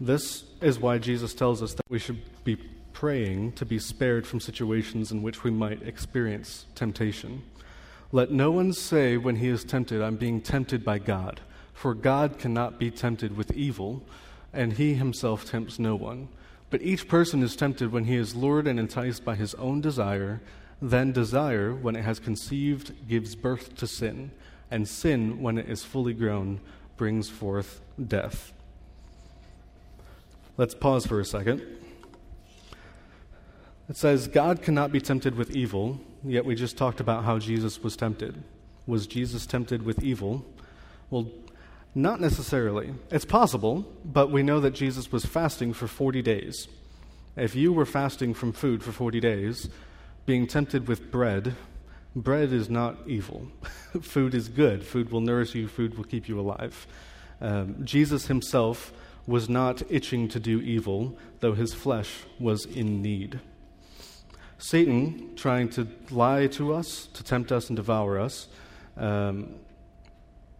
This 0.00 0.44
is 0.60 0.78
why 0.78 0.98
Jesus 0.98 1.32
tells 1.32 1.62
us 1.62 1.72
that 1.74 1.88
we 1.88 1.98
should 1.98 2.20
be 2.44 2.56
praying 2.92 3.52
to 3.52 3.64
be 3.64 3.78
spared 3.78 4.26
from 4.26 4.40
situations 4.40 5.12
in 5.12 5.22
which 5.22 5.44
we 5.44 5.50
might 5.50 5.82
experience 5.82 6.66
temptation. 6.74 7.42
Let 8.12 8.30
no 8.30 8.50
one 8.50 8.72
say 8.72 9.16
when 9.16 9.36
he 9.36 9.48
is 9.48 9.64
tempted, 9.64 10.02
I'm 10.02 10.16
being 10.16 10.40
tempted 10.40 10.84
by 10.84 10.98
God, 10.98 11.40
for 11.72 11.94
God 11.94 12.38
cannot 12.38 12.78
be 12.78 12.90
tempted 12.90 13.36
with 13.36 13.52
evil, 13.52 14.02
and 14.52 14.74
he 14.74 14.94
himself 14.94 15.44
tempts 15.44 15.78
no 15.78 15.94
one. 15.96 16.28
But 16.74 16.82
each 16.82 17.06
person 17.06 17.40
is 17.44 17.54
tempted 17.54 17.92
when 17.92 18.06
he 18.06 18.16
is 18.16 18.34
lured 18.34 18.66
and 18.66 18.80
enticed 18.80 19.24
by 19.24 19.36
his 19.36 19.54
own 19.54 19.80
desire. 19.80 20.40
Then 20.82 21.12
desire, 21.12 21.72
when 21.72 21.94
it 21.94 22.02
has 22.02 22.18
conceived, 22.18 23.08
gives 23.08 23.36
birth 23.36 23.76
to 23.76 23.86
sin, 23.86 24.32
and 24.72 24.88
sin, 24.88 25.40
when 25.40 25.56
it 25.56 25.68
is 25.68 25.84
fully 25.84 26.14
grown, 26.14 26.58
brings 26.96 27.30
forth 27.30 27.80
death. 28.08 28.52
Let's 30.56 30.74
pause 30.74 31.06
for 31.06 31.20
a 31.20 31.24
second. 31.24 31.62
It 33.88 33.96
says, 33.96 34.26
God 34.26 34.60
cannot 34.60 34.90
be 34.90 35.00
tempted 35.00 35.36
with 35.36 35.54
evil, 35.54 36.00
yet 36.24 36.44
we 36.44 36.56
just 36.56 36.76
talked 36.76 36.98
about 36.98 37.22
how 37.22 37.38
Jesus 37.38 37.84
was 37.84 37.94
tempted. 37.94 38.42
Was 38.88 39.06
Jesus 39.06 39.46
tempted 39.46 39.84
with 39.84 40.02
evil? 40.02 40.44
Well, 41.08 41.28
not 41.94 42.20
necessarily. 42.20 42.94
It's 43.10 43.24
possible, 43.24 43.84
but 44.04 44.30
we 44.30 44.42
know 44.42 44.60
that 44.60 44.72
Jesus 44.72 45.12
was 45.12 45.24
fasting 45.24 45.72
for 45.72 45.86
40 45.86 46.22
days. 46.22 46.68
If 47.36 47.54
you 47.54 47.72
were 47.72 47.86
fasting 47.86 48.34
from 48.34 48.52
food 48.52 48.82
for 48.82 48.92
40 48.92 49.20
days, 49.20 49.68
being 50.26 50.46
tempted 50.46 50.88
with 50.88 51.10
bread, 51.10 51.54
bread 52.16 52.52
is 52.52 52.70
not 52.70 52.96
evil. 53.06 53.48
food 54.00 54.34
is 54.34 54.48
good. 54.48 54.84
Food 54.84 55.10
will 55.10 55.20
nourish 55.20 55.54
you, 55.54 55.68
food 55.68 55.96
will 55.96 56.04
keep 56.04 56.28
you 56.28 56.38
alive. 56.38 56.86
Um, 57.40 57.84
Jesus 57.84 58.26
himself 58.26 58.92
was 59.26 59.48
not 59.48 59.82
itching 59.90 60.28
to 60.28 60.40
do 60.40 60.60
evil, 60.60 61.16
though 61.40 61.54
his 61.54 61.74
flesh 61.74 62.20
was 62.38 62.66
in 62.66 63.02
need. 63.02 63.40
Satan, 64.58 65.34
trying 65.36 65.68
to 65.70 65.86
lie 66.10 66.46
to 66.48 66.74
us, 66.74 67.06
to 67.14 67.24
tempt 67.24 67.52
us 67.52 67.68
and 67.68 67.76
devour 67.76 68.18
us, 68.18 68.48
um, 68.96 69.54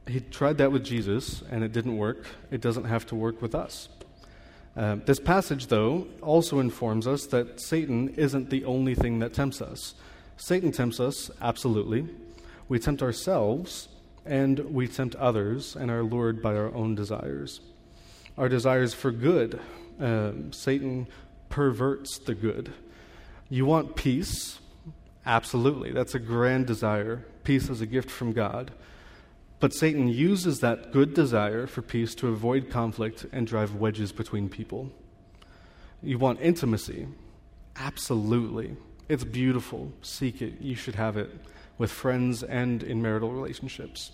he 0.06 0.20
tried 0.20 0.58
that 0.58 0.72
with 0.72 0.84
Jesus, 0.84 1.42
and 1.50 1.64
it 1.64 1.72
didn't 1.72 1.96
work. 1.96 2.24
It 2.50 2.60
doesn't 2.60 2.84
have 2.84 3.06
to 3.06 3.14
work 3.14 3.40
with 3.40 3.54
us. 3.54 3.88
Um, 4.76 5.02
this 5.06 5.20
passage, 5.20 5.68
though, 5.68 6.06
also 6.20 6.58
informs 6.58 7.06
us 7.06 7.26
that 7.26 7.60
Satan 7.60 8.08
isn't 8.10 8.50
the 8.50 8.64
only 8.64 8.94
thing 8.94 9.20
that 9.20 9.32
tempts 9.32 9.62
us. 9.62 9.94
Satan 10.36 10.72
tempts 10.72 10.98
us, 11.00 11.30
absolutely. 11.40 12.08
We 12.68 12.78
tempt 12.78 13.02
ourselves, 13.02 13.88
and 14.26 14.58
we 14.74 14.88
tempt 14.88 15.14
others, 15.16 15.76
and 15.76 15.90
are 15.90 16.02
lured 16.02 16.42
by 16.42 16.56
our 16.56 16.74
own 16.74 16.94
desires 16.94 17.60
our 18.36 18.48
desires 18.48 18.94
for 18.94 19.10
good. 19.10 19.60
Um, 20.00 20.52
Satan 20.52 21.06
perverts 21.48 22.18
the 22.18 22.34
good. 22.34 22.72
You 23.48 23.66
want 23.66 23.96
peace? 23.96 24.58
Absolutely. 25.24 25.92
That's 25.92 26.14
a 26.14 26.18
grand 26.18 26.66
desire. 26.66 27.24
Peace 27.44 27.68
is 27.68 27.80
a 27.80 27.86
gift 27.86 28.10
from 28.10 28.32
God. 28.32 28.72
But 29.60 29.72
Satan 29.72 30.08
uses 30.08 30.60
that 30.60 30.92
good 30.92 31.14
desire 31.14 31.66
for 31.66 31.80
peace 31.80 32.14
to 32.16 32.28
avoid 32.28 32.70
conflict 32.70 33.26
and 33.32 33.46
drive 33.46 33.74
wedges 33.74 34.12
between 34.12 34.48
people. 34.48 34.90
You 36.02 36.18
want 36.18 36.40
intimacy? 36.40 37.08
Absolutely. 37.76 38.76
It's 39.08 39.24
beautiful. 39.24 39.92
Seek 40.02 40.42
it. 40.42 40.60
You 40.60 40.74
should 40.74 40.96
have 40.96 41.16
it 41.16 41.30
with 41.78 41.90
friends 41.90 42.42
and 42.42 42.82
in 42.82 43.02
marital 43.02 43.32
relationships. 43.32 44.12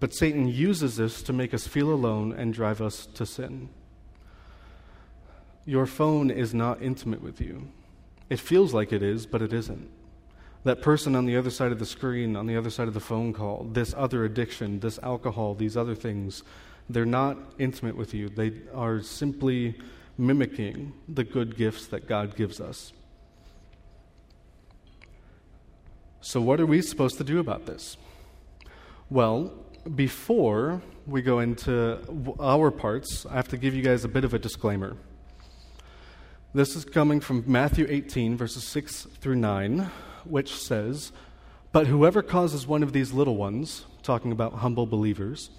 But 0.00 0.14
Satan 0.14 0.48
uses 0.48 0.96
this 0.96 1.22
to 1.22 1.32
make 1.32 1.54
us 1.54 1.66
feel 1.66 1.90
alone 1.90 2.32
and 2.32 2.52
drive 2.52 2.82
us 2.82 3.06
to 3.06 3.24
sin. 3.24 3.70
Your 5.64 5.86
phone 5.86 6.30
is 6.30 6.52
not 6.52 6.82
intimate 6.82 7.22
with 7.22 7.40
you. 7.40 7.68
It 8.28 8.40
feels 8.40 8.74
like 8.74 8.92
it 8.92 9.02
is, 9.02 9.26
but 9.26 9.40
it 9.40 9.52
isn't. 9.52 9.90
That 10.64 10.80
person 10.80 11.14
on 11.14 11.26
the 11.26 11.36
other 11.36 11.50
side 11.50 11.72
of 11.72 11.78
the 11.78 11.86
screen, 11.86 12.36
on 12.36 12.46
the 12.46 12.56
other 12.56 12.70
side 12.70 12.88
of 12.88 12.94
the 12.94 13.00
phone 13.00 13.32
call, 13.32 13.68
this 13.70 13.94
other 13.96 14.24
addiction, 14.24 14.80
this 14.80 14.98
alcohol, 15.02 15.54
these 15.54 15.76
other 15.76 15.94
things, 15.94 16.42
they're 16.88 17.06
not 17.06 17.36
intimate 17.58 17.96
with 17.96 18.14
you. 18.14 18.28
They 18.28 18.52
are 18.74 19.00
simply 19.00 19.78
mimicking 20.16 20.92
the 21.08 21.24
good 21.24 21.56
gifts 21.56 21.86
that 21.88 22.06
God 22.06 22.36
gives 22.36 22.60
us. 22.60 22.92
So, 26.20 26.40
what 26.40 26.60
are 26.60 26.66
we 26.66 26.80
supposed 26.80 27.18
to 27.18 27.24
do 27.24 27.38
about 27.38 27.66
this? 27.66 27.98
Well, 29.10 29.52
before 29.94 30.80
we 31.06 31.20
go 31.20 31.40
into 31.40 31.98
our 32.40 32.70
parts, 32.70 33.26
I 33.26 33.34
have 33.34 33.48
to 33.48 33.58
give 33.58 33.74
you 33.74 33.82
guys 33.82 34.04
a 34.04 34.08
bit 34.08 34.24
of 34.24 34.32
a 34.32 34.38
disclaimer. 34.38 34.96
This 36.54 36.76
is 36.76 36.86
coming 36.86 37.20
from 37.20 37.44
Matthew 37.46 37.86
18, 37.88 38.38
verses 38.38 38.66
6 38.68 39.06
through 39.20 39.36
9, 39.36 39.90
which 40.26 40.54
says, 40.54 41.12
But 41.72 41.86
whoever 41.86 42.22
causes 42.22 42.66
one 42.66 42.82
of 42.82 42.92
these 42.92 43.12
little 43.12 43.36
ones, 43.36 43.84
talking 44.02 44.32
about 44.32 44.54
humble 44.54 44.86
believers, 44.86 45.50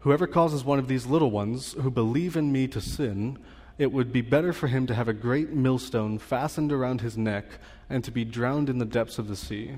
whoever 0.00 0.26
causes 0.26 0.64
one 0.64 0.78
of 0.78 0.88
these 0.88 1.06
little 1.06 1.30
ones 1.30 1.72
who 1.74 1.90
believe 1.90 2.36
in 2.36 2.52
me 2.52 2.66
to 2.68 2.80
sin, 2.80 3.38
it 3.78 3.92
would 3.92 4.12
be 4.12 4.20
better 4.20 4.52
for 4.52 4.66
him 4.66 4.86
to 4.86 4.94
have 4.94 5.08
a 5.08 5.12
great 5.12 5.50
millstone 5.50 6.18
fastened 6.18 6.72
around 6.72 7.00
his 7.00 7.16
neck 7.16 7.44
and 7.88 8.02
to 8.04 8.10
be 8.10 8.24
drowned 8.24 8.68
in 8.68 8.78
the 8.78 8.84
depths 8.84 9.18
of 9.18 9.28
the 9.28 9.36
sea. 9.36 9.76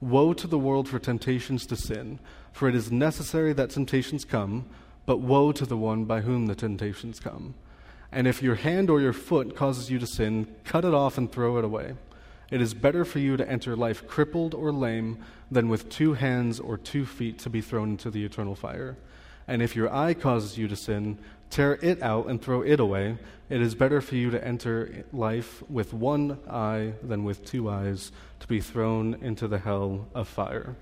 Woe 0.00 0.32
to 0.34 0.46
the 0.46 0.58
world 0.58 0.88
for 0.88 0.98
temptations 0.98 1.66
to 1.66 1.76
sin, 1.76 2.20
for 2.52 2.68
it 2.68 2.74
is 2.74 2.92
necessary 2.92 3.52
that 3.54 3.70
temptations 3.70 4.24
come, 4.24 4.66
but 5.06 5.18
woe 5.18 5.52
to 5.52 5.64
the 5.64 5.76
one 5.76 6.04
by 6.04 6.20
whom 6.20 6.46
the 6.46 6.54
temptations 6.54 7.18
come. 7.18 7.54
And 8.12 8.26
if 8.26 8.42
your 8.42 8.54
hand 8.54 8.90
or 8.90 9.00
your 9.00 9.12
foot 9.12 9.56
causes 9.56 9.90
you 9.90 9.98
to 9.98 10.06
sin, 10.06 10.54
cut 10.64 10.84
it 10.84 10.94
off 10.94 11.18
and 11.18 11.30
throw 11.30 11.58
it 11.58 11.64
away. 11.64 11.94
It 12.50 12.62
is 12.62 12.72
better 12.72 13.04
for 13.04 13.18
you 13.18 13.36
to 13.36 13.48
enter 13.48 13.76
life 13.76 14.06
crippled 14.06 14.54
or 14.54 14.72
lame 14.72 15.18
than 15.50 15.68
with 15.68 15.90
two 15.90 16.14
hands 16.14 16.58
or 16.58 16.78
two 16.78 17.04
feet 17.04 17.38
to 17.40 17.50
be 17.50 17.60
thrown 17.60 17.90
into 17.90 18.10
the 18.10 18.24
eternal 18.24 18.54
fire. 18.54 18.96
And 19.46 19.62
if 19.62 19.76
your 19.76 19.92
eye 19.94 20.14
causes 20.14 20.56
you 20.56 20.68
to 20.68 20.76
sin, 20.76 21.18
tear 21.50 21.78
it 21.82 22.02
out 22.02 22.26
and 22.26 22.40
throw 22.40 22.62
it 22.62 22.80
away. 22.80 23.18
It 23.48 23.60
is 23.60 23.74
better 23.74 24.00
for 24.00 24.14
you 24.14 24.30
to 24.30 24.46
enter 24.46 25.04
life 25.12 25.62
with 25.70 25.94
one 25.94 26.38
eye 26.48 26.92
than 27.02 27.24
with 27.24 27.44
two 27.44 27.68
eyes 27.68 28.12
to 28.40 28.46
be 28.46 28.60
thrown 28.60 29.14
into 29.22 29.48
the 29.48 29.58
hell 29.58 30.06
of 30.14 30.28
fire. 30.28 30.76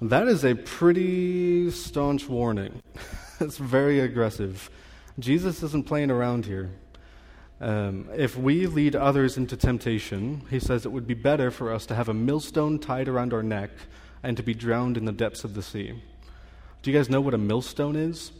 That 0.00 0.28
is 0.28 0.44
a 0.44 0.54
pretty 0.54 1.70
staunch 1.70 2.28
warning. 2.28 2.82
it's 3.40 3.58
very 3.58 4.00
aggressive. 4.00 4.70
Jesus 5.18 5.62
isn't 5.62 5.86
playing 5.86 6.10
around 6.10 6.46
here. 6.46 6.70
Um, 7.62 8.08
if 8.16 8.36
we 8.36 8.66
lead 8.66 8.96
others 8.96 9.36
into 9.36 9.56
temptation, 9.56 10.42
he 10.50 10.58
says 10.58 10.84
it 10.84 10.90
would 10.90 11.06
be 11.06 11.14
better 11.14 11.52
for 11.52 11.72
us 11.72 11.86
to 11.86 11.94
have 11.94 12.08
a 12.08 12.14
millstone 12.14 12.80
tied 12.80 13.08
around 13.08 13.32
our 13.32 13.42
neck 13.44 13.70
and 14.20 14.36
to 14.36 14.42
be 14.42 14.52
drowned 14.52 14.96
in 14.96 15.04
the 15.04 15.12
depths 15.12 15.44
of 15.44 15.54
the 15.54 15.62
sea. 15.62 16.02
Do 16.82 16.90
you 16.90 16.98
guys 16.98 17.08
know 17.08 17.20
what 17.20 17.34
a 17.34 17.38
millstone 17.38 17.94
is? 17.94 18.32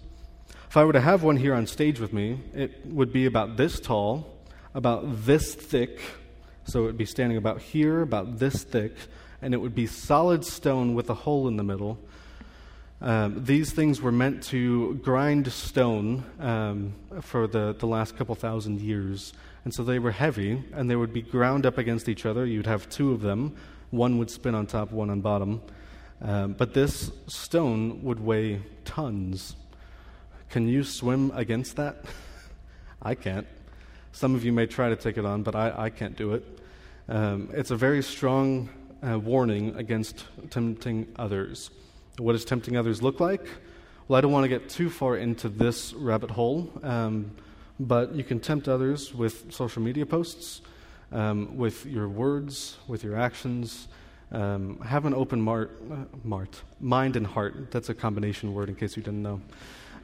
If 0.69 0.76
I 0.76 0.83
were 0.83 0.93
to 0.93 1.00
have 1.00 1.23
one 1.23 1.37
here 1.37 1.55
on 1.55 1.69
stage 1.69 2.00
with 2.00 2.12
me, 2.12 2.41
it 2.52 2.85
would 2.85 3.12
be 3.12 3.26
about 3.26 3.57
this 3.57 3.79
tall, 3.79 4.26
about 4.75 5.25
this 5.25 5.55
thick, 5.55 6.00
so 6.64 6.81
it 6.81 6.87
would 6.87 6.99
be 6.99 7.07
standing 7.07 7.38
about 7.38 7.62
here, 7.62 8.02
about 8.02 8.41
this 8.41 8.64
thick, 8.64 8.97
and 9.41 9.55
it 9.55 9.59
would 9.59 9.75
be 9.75 9.87
solid 9.87 10.45
stone 10.45 10.97
with 10.97 11.09
a 11.09 11.14
hole 11.14 11.47
in 11.47 11.57
the 11.57 11.62
middle 11.62 11.97
um, 13.02 13.44
these 13.44 13.73
things 13.73 14.00
were 14.00 14.12
meant 14.12 14.44
to 14.44 14.94
grind 15.02 15.52
stone 15.52 16.25
um, 16.38 16.94
for 17.21 17.49
the, 17.49 17.75
the 17.76 17.87
last 17.87 18.16
couple 18.16 18.37
thousand 18.37 18.80
years. 18.80 19.32
And 19.64 19.75
so 19.75 19.82
they 19.82 19.99
were 19.99 20.12
heavy, 20.12 20.62
and 20.73 20.88
they 20.88 20.94
would 20.94 21.12
be 21.12 21.21
ground 21.21 21.66
up 21.66 21.78
against 21.78 22.09
each 22.09 22.25
other. 22.25 22.47
You'd 22.47 22.66
have 22.66 22.88
two 22.88 23.11
of 23.11 23.21
them. 23.21 23.56
One 23.90 24.18
would 24.18 24.30
spin 24.30 24.54
on 24.54 24.66
top, 24.68 24.92
one 24.92 25.11
on 25.11 25.21
bottom. 25.21 25.61
Um, 26.21 26.52
but 26.52 26.75
this 26.75 27.11
stone 27.26 28.04
would 28.04 28.21
weigh 28.21 28.62
tons. 28.85 29.56
Can 30.49 30.68
you 30.68 30.85
swim 30.85 31.32
against 31.35 31.76
that? 31.76 32.04
I 33.02 33.16
can't. 33.16 33.49
Some 34.12 34.37
of 34.37 34.44
you 34.44 34.52
may 34.52 34.66
try 34.66 34.90
to 34.90 34.97
take 34.97 35.18
it 35.18 35.25
on, 35.25 35.42
but 35.42 35.56
I, 35.56 35.73
I 35.76 35.90
can't 35.90 36.16
do 36.16 36.35
it. 36.35 36.44
Um, 37.09 37.50
it's 37.52 37.73
a 37.73 37.76
very 37.76 38.02
strong 38.02 38.68
uh, 39.04 39.18
warning 39.18 39.75
against 39.75 40.25
tempting 40.50 41.09
others. 41.16 41.71
What 42.19 42.33
does 42.33 42.45
tempting 42.45 42.76
others 42.76 43.02
look 43.02 43.21
like? 43.21 43.47
Well, 44.07 44.19
I 44.19 44.21
don't 44.21 44.33
want 44.33 44.45
to 44.45 44.49
get 44.49 44.69
too 44.69 44.90
far 44.90 45.16
into 45.16 45.49
this 45.49 45.95
rabbit 45.95 46.31
hole, 46.31 46.71
um, 46.83 47.31
but 47.81 48.14
you 48.14 48.23
can 48.23 48.38
tempt 48.38 48.69
others 48.69 49.14
with 49.14 49.50
social 49.50 49.81
media 49.81 50.04
posts, 50.04 50.61
um, 51.11 51.57
with 51.57 51.87
your 51.87 52.09
words, 52.09 52.76
with 52.87 53.02
your 53.02 53.16
actions. 53.16 53.88
Um, 54.31 54.78
have 54.81 55.07
an 55.07 55.14
open 55.14 55.49
uh, 55.49 55.66
mart, 56.23 56.62
mind 56.81 57.16
and 57.16 57.26
heart. 57.26 57.71
That's 57.71 57.88
a 57.88 57.95
combination 57.95 58.52
word 58.52 58.69
in 58.69 58.75
case 58.75 58.95
you 58.95 59.02
didn't 59.02 59.23
know. 59.23 59.40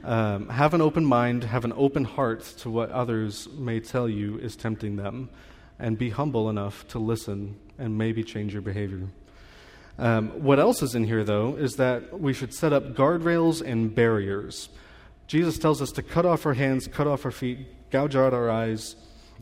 Um, 0.03 0.49
have 0.49 0.73
an 0.73 0.81
open 0.81 1.05
mind, 1.05 1.43
have 1.43 1.63
an 1.63 1.73
open 1.75 2.05
heart 2.05 2.41
to 2.59 2.71
what 2.71 2.89
others 2.89 3.47
may 3.49 3.79
tell 3.79 4.09
you 4.09 4.39
is 4.39 4.55
tempting 4.55 4.95
them, 4.95 5.29
and 5.77 5.95
be 5.95 6.09
humble 6.09 6.49
enough 6.49 6.87
to 6.87 6.97
listen 6.97 7.59
and 7.77 7.95
maybe 7.95 8.23
change 8.23 8.53
your 8.53 8.63
behavior. 8.63 9.09
Um, 9.99 10.29
what 10.41 10.59
else 10.59 10.81
is 10.81 10.95
in 10.95 11.03
here, 11.03 11.25
though, 11.25 11.57
is 11.57 11.75
that 11.75 12.21
we 12.21 12.31
should 12.31 12.53
set 12.53 12.71
up 12.71 12.95
guardrails 12.95 13.61
and 13.61 13.93
barriers. 13.93 14.69
Jesus 15.27 15.59
tells 15.59 15.81
us 15.81 15.91
to 15.91 16.01
cut 16.01 16.25
off 16.25 16.45
our 16.45 16.53
hands, 16.53 16.87
cut 16.87 17.05
off 17.05 17.25
our 17.25 17.31
feet, 17.31 17.67
gouge 17.91 18.15
out 18.15 18.33
our 18.33 18.49
eyes. 18.49 18.95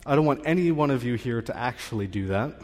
I 0.04 0.16
don't 0.16 0.26
want 0.26 0.42
any 0.44 0.72
one 0.72 0.90
of 0.90 1.04
you 1.04 1.14
here 1.14 1.40
to 1.42 1.56
actually 1.56 2.08
do 2.08 2.26
that. 2.26 2.60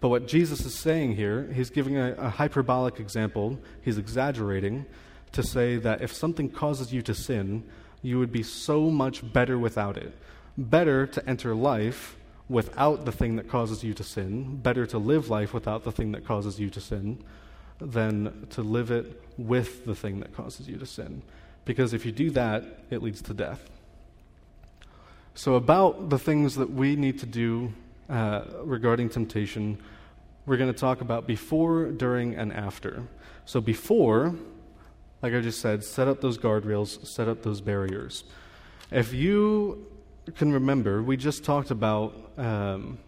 But 0.00 0.08
what 0.08 0.28
Jesus 0.28 0.64
is 0.64 0.78
saying 0.78 1.16
here, 1.16 1.50
he's 1.52 1.68
giving 1.68 1.98
a, 1.98 2.12
a 2.14 2.30
hyperbolic 2.30 3.00
example, 3.00 3.58
he's 3.82 3.98
exaggerating 3.98 4.86
to 5.32 5.42
say 5.42 5.76
that 5.76 6.00
if 6.00 6.14
something 6.14 6.48
causes 6.48 6.90
you 6.90 7.02
to 7.02 7.14
sin, 7.14 7.64
you 8.00 8.18
would 8.18 8.32
be 8.32 8.42
so 8.42 8.90
much 8.90 9.30
better 9.32 9.58
without 9.58 9.98
it. 9.98 10.16
Better 10.56 11.06
to 11.06 11.28
enter 11.28 11.54
life 11.54 12.16
without 12.48 13.04
the 13.04 13.12
thing 13.12 13.36
that 13.36 13.48
causes 13.48 13.82
you 13.82 13.92
to 13.94 14.04
sin, 14.04 14.56
better 14.56 14.86
to 14.86 14.98
live 14.98 15.28
life 15.28 15.52
without 15.52 15.84
the 15.84 15.92
thing 15.92 16.12
that 16.12 16.24
causes 16.24 16.60
you 16.60 16.70
to 16.70 16.80
sin 16.80 17.22
than 17.78 18.46
to 18.50 18.62
live 18.62 18.90
it 18.90 19.22
with 19.36 19.84
the 19.84 19.94
thing 19.94 20.20
that 20.20 20.32
causes 20.34 20.68
you 20.68 20.76
to 20.78 20.86
sin. 20.86 21.22
Because 21.64 21.92
if 21.92 22.06
you 22.06 22.12
do 22.12 22.30
that, 22.30 22.64
it 22.90 23.02
leads 23.02 23.20
to 23.22 23.34
death. 23.34 23.68
So, 25.34 25.56
about 25.56 26.08
the 26.08 26.18
things 26.18 26.54
that 26.54 26.70
we 26.70 26.96
need 26.96 27.18
to 27.18 27.26
do 27.26 27.72
uh, 28.08 28.44
regarding 28.62 29.10
temptation, 29.10 29.78
we're 30.46 30.56
going 30.56 30.72
to 30.72 30.78
talk 30.78 31.02
about 31.02 31.26
before, 31.26 31.90
during, 31.90 32.34
and 32.34 32.52
after. 32.52 33.02
So, 33.44 33.60
before, 33.60 34.34
like 35.20 35.34
I 35.34 35.40
just 35.40 35.60
said, 35.60 35.84
set 35.84 36.08
up 36.08 36.22
those 36.22 36.38
guardrails, 36.38 37.04
set 37.06 37.28
up 37.28 37.42
those 37.42 37.60
barriers. 37.60 38.24
If 38.90 39.12
you 39.12 39.86
can 40.34 40.52
remember, 40.52 41.02
we 41.02 41.16
just 41.16 41.44
talked 41.44 41.70
about 41.70 42.14
um, 42.36 42.98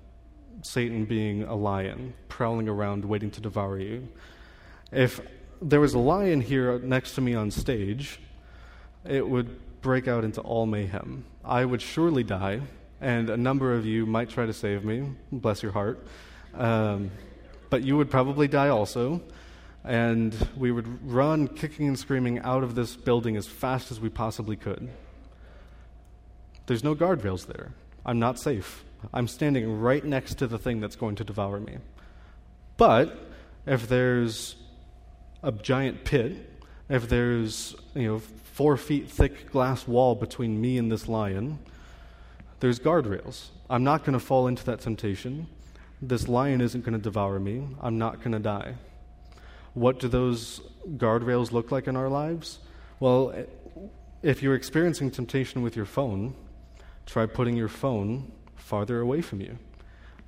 Satan 0.63 1.05
being 1.05 1.43
a 1.43 1.55
lion, 1.55 2.15
prowling 2.29 2.69
around 2.69 3.05
waiting 3.05 3.31
to 3.33 3.41
devour 3.41 3.79
you. 3.79 4.09
If 4.93 5.21
there 5.61 5.81
was 5.81 5.95
a 5.95 5.99
lion 5.99 6.41
here 6.41 6.79
next 6.79 7.15
to 7.17 7.21
me 7.21 7.35
on 7.35 7.51
stage, 7.51 8.21
it 9.05 9.27
would 9.27 9.81
break 9.81 10.09
out 10.09 10.25
into 10.25 10.41
all 10.41 10.67
mayhem. 10.67 11.25
I 11.45 11.65
would 11.65 11.83
surely 11.83 12.23
die, 12.23 12.61
and 13.01 13.31
a 13.31 13.37
number 13.37 13.75
of 13.75 13.85
you 13.87 14.07
might 14.07 14.29
try 14.29 14.47
to 14.47 14.53
save 14.53 14.85
me, 14.85 15.11
bless 15.33 15.63
your 15.63 15.73
heart. 15.73 16.07
Um, 16.55 17.11
but 17.71 17.83
you 17.83 17.97
would 17.97 18.11
probably 18.11 18.49
die 18.49 18.69
also, 18.69 19.21
and 19.85 20.35
we 20.57 20.73
would 20.73 20.87
run 21.11 21.49
kicking 21.49 21.87
and 21.87 21.99
screaming 21.99 22.39
out 22.41 22.63
of 22.63 22.75
this 22.75 22.97
building 22.97 23.37
as 23.37 23.47
fast 23.47 23.91
as 23.91 24.01
we 24.01 24.09
possibly 24.09 24.57
could. 24.57 24.89
There's 26.69 26.85
no 26.85 26.95
guardrails 26.95 27.47
there. 27.47 27.73
I'm 28.05 28.19
not 28.19 28.39
safe. 28.39 28.85
I'm 29.15 29.27
standing 29.27 29.81
right 29.81 30.05
next 30.05 30.35
to 30.35 30.47
the 30.47 30.59
thing 30.59 30.81
that's 30.81 30.97
going 30.97 31.17
to 31.17 31.25
devour 31.25 31.59
me. 31.59 31.79
But 32.77 33.19
if 33.65 33.89
there's 33.89 34.55
a 35.43 35.51
giant 35.51 36.05
pit, 36.05 36.61
if 36.91 37.09
there's 37.09 37.75
you 37.95 38.07
know 38.07 38.19
four 38.19 38.77
feet 38.77 39.09
thick 39.09 39.51
glass 39.51 39.89
wall 39.89 40.15
between 40.15 40.61
me 40.61 40.77
and 40.77 40.93
this 40.93 41.09
lion, 41.09 41.59
there's 42.61 42.79
guardrails. 42.79 43.49
I'm 43.71 43.83
not 43.83 44.05
going 44.05 44.13
to 44.13 44.25
fall 44.25 44.47
into 44.47 44.63
that 44.67 44.81
temptation. 44.81 45.47
This 46.03 46.29
lion 46.29 46.61
isn't 46.61 46.85
going 46.85 46.93
to 46.93 47.03
devour 47.03 47.41
me. 47.41 47.67
I'm 47.81 47.97
not 47.97 48.19
going 48.19 48.33
to 48.33 48.39
die. 48.39 48.75
What 49.73 50.01
do 50.01 50.09
those 50.09 50.61
guardrails 50.87 51.51
look 51.51 51.73
like 51.73 51.87
in 51.87 51.97
our 51.97 52.11
lives? 52.11 52.59
Well, 53.01 53.35
if 54.23 54.43
you're 54.43 54.55
experiencing 54.55 55.11
temptation 55.11 55.63
with 55.63 55.75
your 55.75 55.87
phone, 55.87 56.35
try 57.09 57.25
putting 57.25 57.57
your 57.57 57.68
phone 57.68 58.31
farther 58.55 59.01
away 59.01 59.23
from 59.23 59.40
you. 59.40 59.59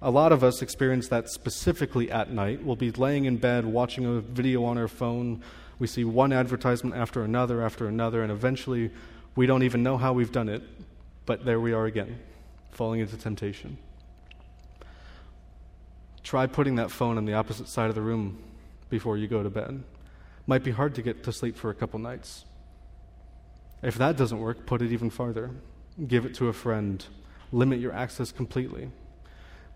A 0.00 0.10
lot 0.10 0.32
of 0.32 0.42
us 0.42 0.62
experience 0.62 1.08
that 1.08 1.28
specifically 1.28 2.10
at 2.10 2.32
night. 2.32 2.64
We'll 2.64 2.74
be 2.74 2.90
laying 2.90 3.26
in 3.26 3.36
bed 3.36 3.66
watching 3.66 4.06
a 4.06 4.20
video 4.20 4.64
on 4.64 4.78
our 4.78 4.88
phone. 4.88 5.42
We 5.78 5.86
see 5.86 6.04
one 6.04 6.32
advertisement 6.32 6.96
after 6.96 7.22
another 7.22 7.62
after 7.62 7.86
another, 7.86 8.22
and 8.22 8.32
eventually 8.32 8.90
we 9.36 9.44
don't 9.44 9.62
even 9.62 9.82
know 9.82 9.98
how 9.98 10.14
we've 10.14 10.32
done 10.32 10.48
it, 10.48 10.62
but 11.26 11.44
there 11.44 11.60
we 11.60 11.74
are 11.74 11.84
again, 11.84 12.18
falling 12.70 13.00
into 13.00 13.18
temptation. 13.18 13.76
Try 16.24 16.46
putting 16.46 16.76
that 16.76 16.90
phone 16.90 17.18
on 17.18 17.26
the 17.26 17.34
opposite 17.34 17.68
side 17.68 17.90
of 17.90 17.94
the 17.94 18.00
room 18.00 18.42
before 18.88 19.18
you 19.18 19.28
go 19.28 19.42
to 19.42 19.50
bed. 19.50 19.82
Might 20.46 20.64
be 20.64 20.70
hard 20.70 20.94
to 20.94 21.02
get 21.02 21.24
to 21.24 21.32
sleep 21.32 21.58
for 21.58 21.68
a 21.68 21.74
couple 21.74 21.98
nights. 21.98 22.46
If 23.82 23.98
that 23.98 24.16
doesn't 24.16 24.40
work, 24.40 24.64
put 24.64 24.80
it 24.80 24.92
even 24.92 25.10
farther 25.10 25.50
give 26.07 26.24
it 26.24 26.35
to 26.37 26.48
a 26.48 26.53
friend, 26.53 27.05
limit 27.53 27.81
your 27.81 27.92
access 27.92 28.33
completely. 28.33 28.90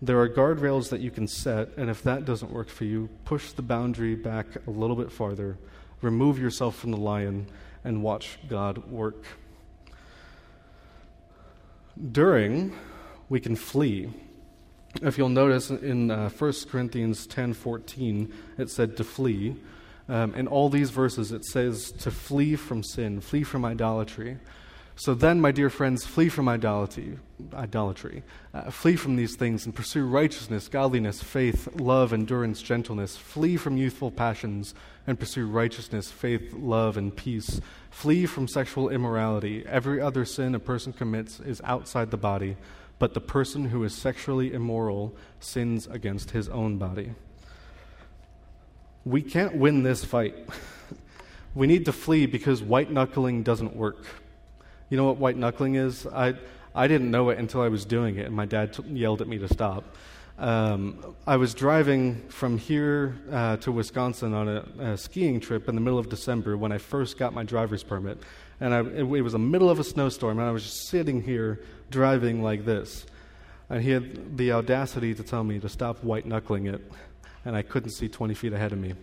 There 0.01 0.19
are 0.19 0.29
guardrails 0.29 0.89
that 0.89 1.01
you 1.01 1.09
can 1.09 1.27
set, 1.27 1.69
and 1.77 1.89
if 1.89 2.03
that 2.03 2.25
doesn't 2.25 2.51
work 2.51 2.69
for 2.69 2.83
you, 2.83 3.09
push 3.23 3.51
the 3.51 3.61
boundary 3.61 4.15
back 4.15 4.47
a 4.67 4.69
little 4.69 4.95
bit 4.95 5.11
farther, 5.11 5.57
remove 6.01 6.37
yourself 6.37 6.75
from 6.75 6.91
the 6.91 6.97
lion, 6.97 7.47
and 7.83 8.03
watch 8.03 8.37
God 8.49 8.89
work. 8.89 9.23
During, 12.11 12.73
we 13.29 13.39
can 13.39 13.55
flee. 13.55 14.09
If 15.01 15.17
you'll 15.17 15.29
notice 15.29 15.69
in 15.69 16.11
uh, 16.11 16.29
1 16.29 16.53
Corinthians 16.69 17.27
10:14, 17.27 18.31
it 18.57 18.69
said 18.69 18.97
to 18.97 19.03
flee. 19.03 19.55
Um, 20.07 20.35
in 20.35 20.47
all 20.47 20.69
these 20.69 20.89
verses, 20.89 21.31
it 21.31 21.45
says 21.45 21.91
to 21.93 22.11
flee 22.11 22.55
from 22.55 22.83
sin, 22.83 23.21
flee 23.21 23.43
from 23.43 23.65
idolatry. 23.65 24.37
So 24.97 25.13
then, 25.13 25.41
my 25.41 25.51
dear 25.51 25.69
friends, 25.69 26.05
flee 26.05 26.29
from 26.29 26.47
idolatry, 26.47 27.19
idolatry. 27.53 28.23
Uh, 28.53 28.71
flee 28.71 28.95
from 28.95 29.17
these 29.17 29.35
things 29.35 29.65
and 29.65 29.75
pursue 29.75 30.05
righteousness, 30.05 30.69
godliness, 30.69 31.21
faith, 31.21 31.67
love, 31.75 32.13
endurance, 32.13 32.61
gentleness. 32.61 33.17
Flee 33.17 33.57
from 33.57 33.75
youthful 33.75 34.09
passions 34.09 34.73
and 35.05 35.19
pursue 35.19 35.47
righteousness, 35.47 36.11
faith, 36.11 36.53
love, 36.53 36.95
and 36.95 37.13
peace. 37.13 37.59
Flee 37.91 38.25
from 38.25 38.47
sexual 38.47 38.87
immorality. 38.87 39.65
Every 39.67 39.99
other 39.99 40.23
sin 40.23 40.55
a 40.55 40.59
person 40.59 40.93
commits 40.93 41.41
is 41.41 41.61
outside 41.65 42.09
the 42.09 42.17
body, 42.17 42.55
but 42.97 43.13
the 43.13 43.21
person 43.21 43.65
who 43.65 43.83
is 43.83 43.93
sexually 43.93 44.53
immoral 44.53 45.13
sins 45.41 45.87
against 45.87 46.31
his 46.31 46.47
own 46.47 46.77
body. 46.77 47.11
We 49.03 49.21
can't 49.21 49.57
win 49.57 49.83
this 49.83 50.05
fight. 50.05 50.35
we 51.53 51.67
need 51.67 51.83
to 51.83 51.91
flee 51.91 52.27
because 52.27 52.63
white 52.63 52.89
knuckling 52.89 53.43
doesn't 53.43 53.75
work. 53.75 54.05
You 54.89 54.97
know 54.97 55.05
what 55.05 55.17
white 55.17 55.35
knuckling 55.35 55.75
is? 55.75 56.05
I, 56.05 56.35
I 56.75 56.87
didn't 56.87 57.09
know 57.09 57.29
it 57.29 57.39
until 57.39 57.61
I 57.61 57.69
was 57.69 57.85
doing 57.85 58.17
it, 58.17 58.27
and 58.27 58.35
my 58.35 58.45
dad 58.45 58.73
t- 58.73 58.83
yelled 58.83 59.21
at 59.21 59.27
me 59.27 59.39
to 59.39 59.47
stop. 59.47 59.95
Um, 60.37 61.15
I 61.25 61.37
was 61.37 61.53
driving 61.53 62.21
from 62.27 62.57
here 62.57 63.15
uh, 63.31 63.57
to 63.57 63.71
Wisconsin 63.71 64.33
on 64.33 64.49
a, 64.49 64.65
a, 64.79 64.97
skiing 64.97 65.39
trip 65.39 65.69
in 65.69 65.75
the 65.75 65.81
middle 65.81 65.97
of 65.97 66.09
December 66.09 66.57
when 66.57 66.73
I 66.73 66.77
first 66.77 67.17
got 67.17 67.33
my 67.33 67.43
driver's 67.43 67.83
permit. 67.83 68.19
And 68.59 68.73
I, 68.73 68.81
it, 68.81 69.05
it 69.05 69.21
was 69.21 69.31
the 69.31 69.39
middle 69.39 69.69
of 69.69 69.79
a 69.79 69.83
snowstorm, 69.83 70.37
and 70.37 70.47
I 70.47 70.51
was 70.51 70.63
just 70.63 70.89
sitting 70.89 71.23
here 71.23 71.61
driving 71.89 72.43
like 72.43 72.65
this. 72.65 73.05
And 73.69 73.81
he 73.81 73.91
had 73.91 74.37
the 74.37 74.51
audacity 74.51 75.15
to 75.15 75.23
tell 75.23 75.43
me 75.43 75.59
to 75.59 75.69
stop 75.69 76.03
white 76.03 76.25
knuckling 76.25 76.67
it, 76.67 76.81
and 77.45 77.55
I 77.55 77.61
couldn't 77.61 77.91
see 77.91 78.09
20 78.09 78.33
feet 78.33 78.53
ahead 78.53 78.73
of 78.73 78.77
me. 78.77 78.93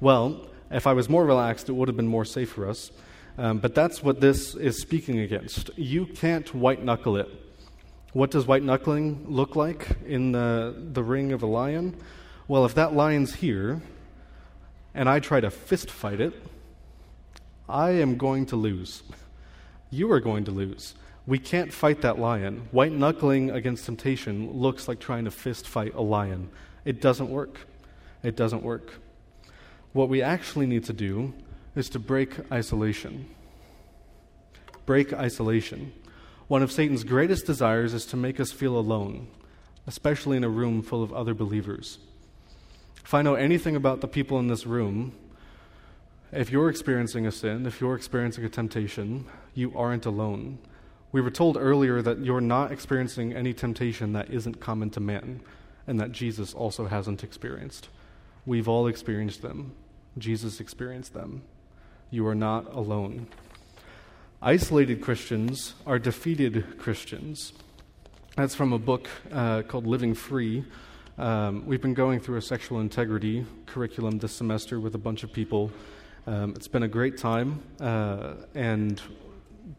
Well, 0.00 0.48
if 0.70 0.86
I 0.86 0.92
was 0.92 1.08
more 1.08 1.26
relaxed, 1.26 1.68
it 1.68 1.72
would 1.72 1.88
have 1.88 1.96
been 1.96 2.08
more 2.08 2.24
safe 2.24 2.50
for 2.50 2.68
us. 2.68 2.92
Um, 3.38 3.58
but 3.58 3.74
that's 3.74 4.02
what 4.02 4.20
this 4.20 4.54
is 4.54 4.80
speaking 4.80 5.20
against. 5.20 5.70
You 5.76 6.06
can't 6.06 6.54
white 6.54 6.82
knuckle 6.82 7.16
it. 7.16 7.28
What 8.12 8.30
does 8.30 8.46
white 8.46 8.62
knuckling 8.62 9.26
look 9.28 9.56
like 9.56 9.88
in 10.06 10.32
the, 10.32 10.74
the 10.92 11.02
ring 11.02 11.32
of 11.32 11.42
a 11.42 11.46
lion? 11.46 11.96
Well, 12.48 12.64
if 12.64 12.74
that 12.76 12.94
lion's 12.94 13.34
here 13.34 13.82
and 14.94 15.08
I 15.08 15.20
try 15.20 15.40
to 15.40 15.50
fist 15.50 15.90
fight 15.90 16.20
it, 16.20 16.32
I 17.68 17.90
am 17.90 18.16
going 18.16 18.46
to 18.46 18.56
lose. 18.56 19.02
You 19.90 20.10
are 20.12 20.20
going 20.20 20.44
to 20.44 20.50
lose. 20.50 20.94
We 21.26 21.38
can't 21.38 21.72
fight 21.72 22.00
that 22.02 22.18
lion. 22.18 22.68
White 22.70 22.92
knuckling 22.92 23.50
against 23.50 23.84
temptation 23.84 24.52
looks 24.52 24.88
like 24.88 25.00
trying 25.00 25.24
to 25.24 25.30
fist 25.30 25.68
fight 25.68 25.94
a 25.94 26.00
lion. 26.00 26.48
It 26.84 27.02
doesn't 27.02 27.28
work. 27.28 27.66
It 28.22 28.36
doesn't 28.36 28.62
work. 28.62 28.94
What 29.92 30.08
we 30.08 30.22
actually 30.22 30.66
need 30.66 30.84
to 30.84 30.92
do 30.92 31.34
is 31.76 31.88
to 31.90 32.00
break 32.00 32.50
isolation. 32.50 33.28
Break 34.86 35.12
isolation. 35.12 35.92
One 36.48 36.62
of 36.62 36.72
Satan's 36.72 37.04
greatest 37.04 37.46
desires 37.46 37.92
is 37.94 38.06
to 38.06 38.16
make 38.16 38.40
us 38.40 38.50
feel 38.50 38.76
alone, 38.76 39.28
especially 39.86 40.36
in 40.36 40.44
a 40.44 40.48
room 40.48 40.82
full 40.82 41.02
of 41.02 41.12
other 41.12 41.34
believers. 41.34 41.98
If 43.04 43.14
I 43.14 43.22
know 43.22 43.34
anything 43.34 43.76
about 43.76 44.00
the 44.00 44.08
people 44.08 44.38
in 44.38 44.48
this 44.48 44.66
room, 44.66 45.12
if 46.32 46.50
you're 46.50 46.70
experiencing 46.70 47.26
a 47.26 47.32
sin, 47.32 47.66
if 47.66 47.80
you're 47.80 47.94
experiencing 47.94 48.44
a 48.44 48.48
temptation, 48.48 49.26
you 49.54 49.76
aren't 49.76 50.06
alone. 50.06 50.58
We 51.12 51.20
were 51.20 51.30
told 51.30 51.56
earlier 51.56 52.02
that 52.02 52.24
you're 52.24 52.40
not 52.40 52.72
experiencing 52.72 53.32
any 53.32 53.52
temptation 53.52 54.12
that 54.14 54.30
isn't 54.30 54.60
common 54.60 54.90
to 54.90 55.00
man 55.00 55.40
and 55.86 56.00
that 56.00 56.12
Jesus 56.12 56.52
also 56.52 56.86
hasn't 56.86 57.22
experienced. 57.22 57.88
We've 58.44 58.68
all 58.68 58.86
experienced 58.86 59.42
them. 59.42 59.72
Jesus 60.18 60.60
experienced 60.60 61.14
them. 61.14 61.42
You 62.10 62.24
are 62.28 62.36
not 62.36 62.72
alone. 62.72 63.26
Isolated 64.40 65.00
Christians 65.00 65.74
are 65.86 65.98
defeated 65.98 66.78
Christians. 66.78 67.52
That's 68.36 68.54
from 68.54 68.72
a 68.72 68.78
book 68.78 69.08
uh, 69.32 69.62
called 69.62 69.88
Living 69.88 70.14
Free. 70.14 70.64
Um, 71.18 71.66
we've 71.66 71.82
been 71.82 71.94
going 71.94 72.20
through 72.20 72.36
a 72.36 72.42
sexual 72.42 72.78
integrity 72.78 73.44
curriculum 73.66 74.18
this 74.18 74.32
semester 74.32 74.78
with 74.78 74.94
a 74.94 74.98
bunch 74.98 75.24
of 75.24 75.32
people. 75.32 75.72
Um, 76.28 76.52
it's 76.54 76.68
been 76.68 76.84
a 76.84 76.88
great 76.88 77.18
time, 77.18 77.60
uh, 77.80 78.34
and 78.54 79.02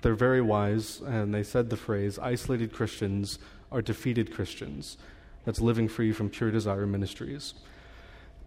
they're 0.01 0.13
very 0.13 0.41
wise, 0.41 0.99
and 1.05 1.33
they 1.33 1.43
said 1.43 1.69
the 1.69 1.77
phrase 1.77 2.19
isolated 2.19 2.73
Christians 2.73 3.39
are 3.71 3.81
defeated 3.81 4.33
Christians. 4.33 4.97
That's 5.45 5.61
Living 5.61 5.87
Free 5.87 6.11
from 6.11 6.29
Pure 6.29 6.51
Desire 6.51 6.85
Ministries 6.85 7.53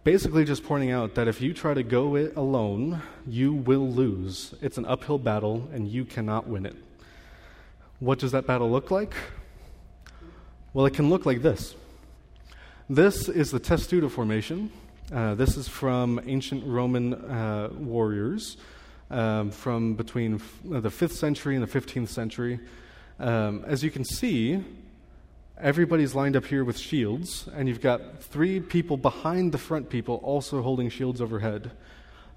basically 0.03 0.45
just 0.45 0.63
pointing 0.63 0.91
out 0.91 1.15
that 1.15 1.27
if 1.27 1.41
you 1.41 1.53
try 1.53 1.73
to 1.73 1.83
go 1.83 2.15
it 2.15 2.35
alone, 2.35 3.01
you 3.27 3.53
will 3.53 3.87
lose. 3.87 4.53
It's 4.61 4.77
an 4.77 4.85
uphill 4.85 5.19
battle, 5.19 5.69
and 5.73 5.87
you 5.87 6.05
cannot 6.05 6.47
win 6.47 6.65
it. 6.65 6.75
What 7.99 8.19
does 8.19 8.31
that 8.31 8.47
battle 8.47 8.69
look 8.69 8.89
like? 8.89 9.13
Well, 10.73 10.85
it 10.85 10.93
can 10.93 11.09
look 11.09 11.25
like 11.25 11.41
this. 11.41 11.75
This 12.89 13.29
is 13.29 13.51
the 13.51 13.59
testudo 13.59 14.09
formation. 14.09 14.71
Uh, 15.13 15.35
this 15.35 15.57
is 15.57 15.67
from 15.67 16.19
ancient 16.25 16.65
Roman 16.65 17.13
uh, 17.13 17.69
warriors 17.73 18.57
um, 19.09 19.51
from 19.51 19.93
between 19.93 20.35
f- 20.35 20.59
the 20.63 20.89
5th 20.89 21.11
century 21.11 21.55
and 21.55 21.63
the 21.67 21.79
15th 21.79 22.07
century. 22.07 22.59
Um, 23.19 23.63
as 23.67 23.83
you 23.83 23.91
can 23.91 24.03
see, 24.03 24.63
everybody's 25.61 26.15
lined 26.15 26.35
up 26.35 26.45
here 26.45 26.63
with 26.63 26.77
shields, 26.77 27.47
and 27.53 27.67
you've 27.67 27.81
got 27.81 28.21
three 28.21 28.59
people 28.59 28.97
behind 28.97 29.51
the 29.51 29.57
front 29.57 29.89
people 29.89 30.15
also 30.23 30.61
holding 30.61 30.89
shields 30.89 31.21
overhead. 31.21 31.71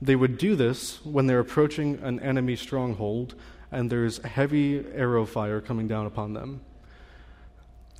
They 0.02 0.16
would 0.16 0.38
do 0.38 0.54
this 0.54 1.04
when 1.04 1.26
they're 1.26 1.40
approaching 1.40 1.98
an 2.02 2.20
enemy 2.20 2.56
stronghold 2.56 3.34
and 3.70 3.90
there's 3.90 4.18
heavy 4.18 4.84
arrow 4.94 5.24
fire 5.24 5.60
coming 5.60 5.88
down 5.88 6.06
upon 6.06 6.32
them. 6.32 6.60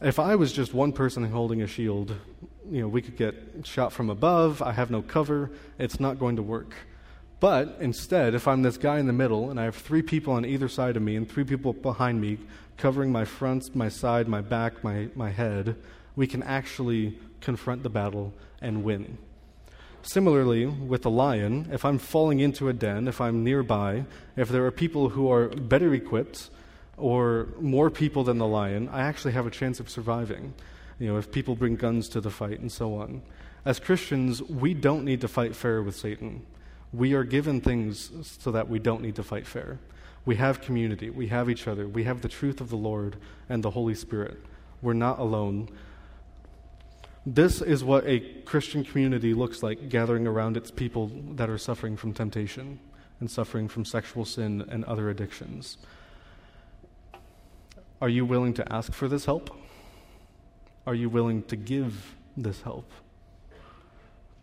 If 0.02 0.18
I 0.18 0.37
was 0.37 0.52
just 0.52 0.74
one 0.74 0.92
person 0.92 1.24
holding 1.24 1.62
a 1.62 1.66
shield, 1.66 2.14
you 2.70 2.82
know, 2.82 2.88
we 2.88 3.00
could 3.00 3.16
get 3.16 3.34
shot 3.64 3.92
from 3.92 4.10
above, 4.10 4.60
I 4.60 4.72
have 4.72 4.90
no 4.90 5.02
cover, 5.02 5.50
it's 5.78 5.98
not 5.98 6.18
going 6.18 6.37
to 6.37 6.42
work. 6.42 6.74
But 7.40 7.76
instead, 7.80 8.34
if 8.34 8.46
I'm 8.46 8.62
this 8.62 8.76
guy 8.76 8.98
in 8.98 9.06
the 9.06 9.12
middle 9.12 9.50
and 9.50 9.58
I 9.58 9.64
have 9.64 9.76
three 9.76 10.02
people 10.02 10.34
on 10.34 10.44
either 10.44 10.68
side 10.68 10.96
of 10.96 11.02
me 11.02 11.16
and 11.16 11.28
three 11.28 11.44
people 11.44 11.72
behind 11.72 12.20
me 12.20 12.38
covering 12.76 13.12
my 13.12 13.24
front, 13.24 13.74
my 13.74 13.88
side, 13.88 14.28
my 14.28 14.40
back, 14.40 14.82
my, 14.82 15.08
my 15.14 15.30
head, 15.30 15.76
we 16.16 16.26
can 16.26 16.42
actually 16.42 17.18
confront 17.40 17.82
the 17.82 17.90
battle 17.90 18.32
and 18.60 18.84
win. 18.84 19.18
Similarly, 20.02 20.66
with 20.66 21.02
the 21.02 21.10
lion, 21.10 21.68
if 21.72 21.84
I'm 21.84 21.98
falling 21.98 22.40
into 22.40 22.68
a 22.68 22.72
den, 22.72 23.08
if 23.08 23.20
I'm 23.20 23.42
nearby, 23.42 24.04
if 24.37 24.48
there 24.48 24.66
are 24.66 24.70
people 24.70 25.08
who 25.10 25.30
are 25.30 25.48
better 25.48 25.94
equipped 25.94 26.50
or 26.96 27.48
more 27.58 27.90
people 27.90 28.22
than 28.22 28.38
the 28.38 28.46
lion, 28.46 28.88
I 28.90 29.00
actually 29.00 29.32
have 29.32 29.46
a 29.46 29.50
chance 29.50 29.80
of 29.80 29.88
surviving. 29.88 30.52
You 30.98 31.08
know, 31.08 31.16
if 31.16 31.32
people 31.32 31.56
bring 31.56 31.76
guns 31.76 32.08
to 32.10 32.20
the 32.20 32.30
fight 32.30 32.60
and 32.60 32.70
so 32.70 32.96
on. 32.96 33.22
As 33.64 33.80
Christians, 33.80 34.42
we 34.42 34.74
don't 34.74 35.04
need 35.04 35.22
to 35.22 35.28
fight 35.28 35.56
fair 35.56 35.82
with 35.82 35.96
Satan. 35.96 36.44
We 36.92 37.14
are 37.14 37.24
given 37.24 37.60
things 37.62 38.10
so 38.40 38.52
that 38.52 38.68
we 38.68 38.78
don't 38.78 39.00
need 39.00 39.16
to 39.16 39.22
fight 39.22 39.46
fair. 39.46 39.78
We 40.24 40.37
have 40.37 40.60
community, 40.60 41.10
we 41.10 41.28
have 41.28 41.50
each 41.50 41.68
other, 41.68 41.87
we 41.87 42.04
have 42.04 42.22
the 42.22 42.28
truth 42.28 42.60
of 42.60 42.70
the 42.70 42.76
Lord 42.76 43.16
and 43.48 43.62
the 43.62 43.70
Holy 43.70 43.94
Spirit. 43.94 44.38
We're 44.80 44.94
not 44.94 45.18
alone. 45.18 45.68
This 47.26 47.60
is 47.60 47.82
what 47.82 48.06
a 48.06 48.20
Christian 48.44 48.84
community 48.84 49.34
looks 49.34 49.62
like 49.62 49.88
gathering 49.88 50.26
around 50.26 50.56
its 50.56 50.70
people 50.70 51.10
that 51.32 51.48
are 51.48 51.58
suffering 51.58 51.96
from 51.96 52.12
temptation 52.12 52.78
and 53.20 53.30
suffering 53.30 53.68
from 53.68 53.84
sexual 53.84 54.24
sin 54.24 54.64
and 54.68 54.84
other 54.84 55.08
addictions. 55.08 55.78
Are 58.00 58.08
you 58.08 58.26
willing 58.26 58.52
to 58.54 58.72
ask 58.72 58.92
for 58.92 59.08
this 59.08 59.24
help? 59.24 59.56
Are 60.87 60.94
you 60.94 61.08
willing 61.08 61.42
to 61.44 61.56
give 61.56 62.14
this 62.37 62.62
help? 62.62 62.90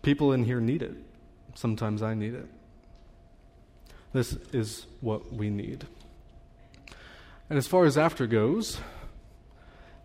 People 0.01 0.33
in 0.33 0.45
here 0.45 0.59
need 0.59 0.81
it. 0.81 0.95
Sometimes 1.53 2.01
I 2.01 2.15
need 2.15 2.33
it. 2.33 2.47
This 4.13 4.33
is 4.51 4.85
what 4.99 5.33
we 5.33 5.49
need. 5.49 5.85
And 7.49 7.57
as 7.57 7.67
far 7.67 7.85
as 7.85 7.97
after 7.97 8.27
goes, 8.27 8.79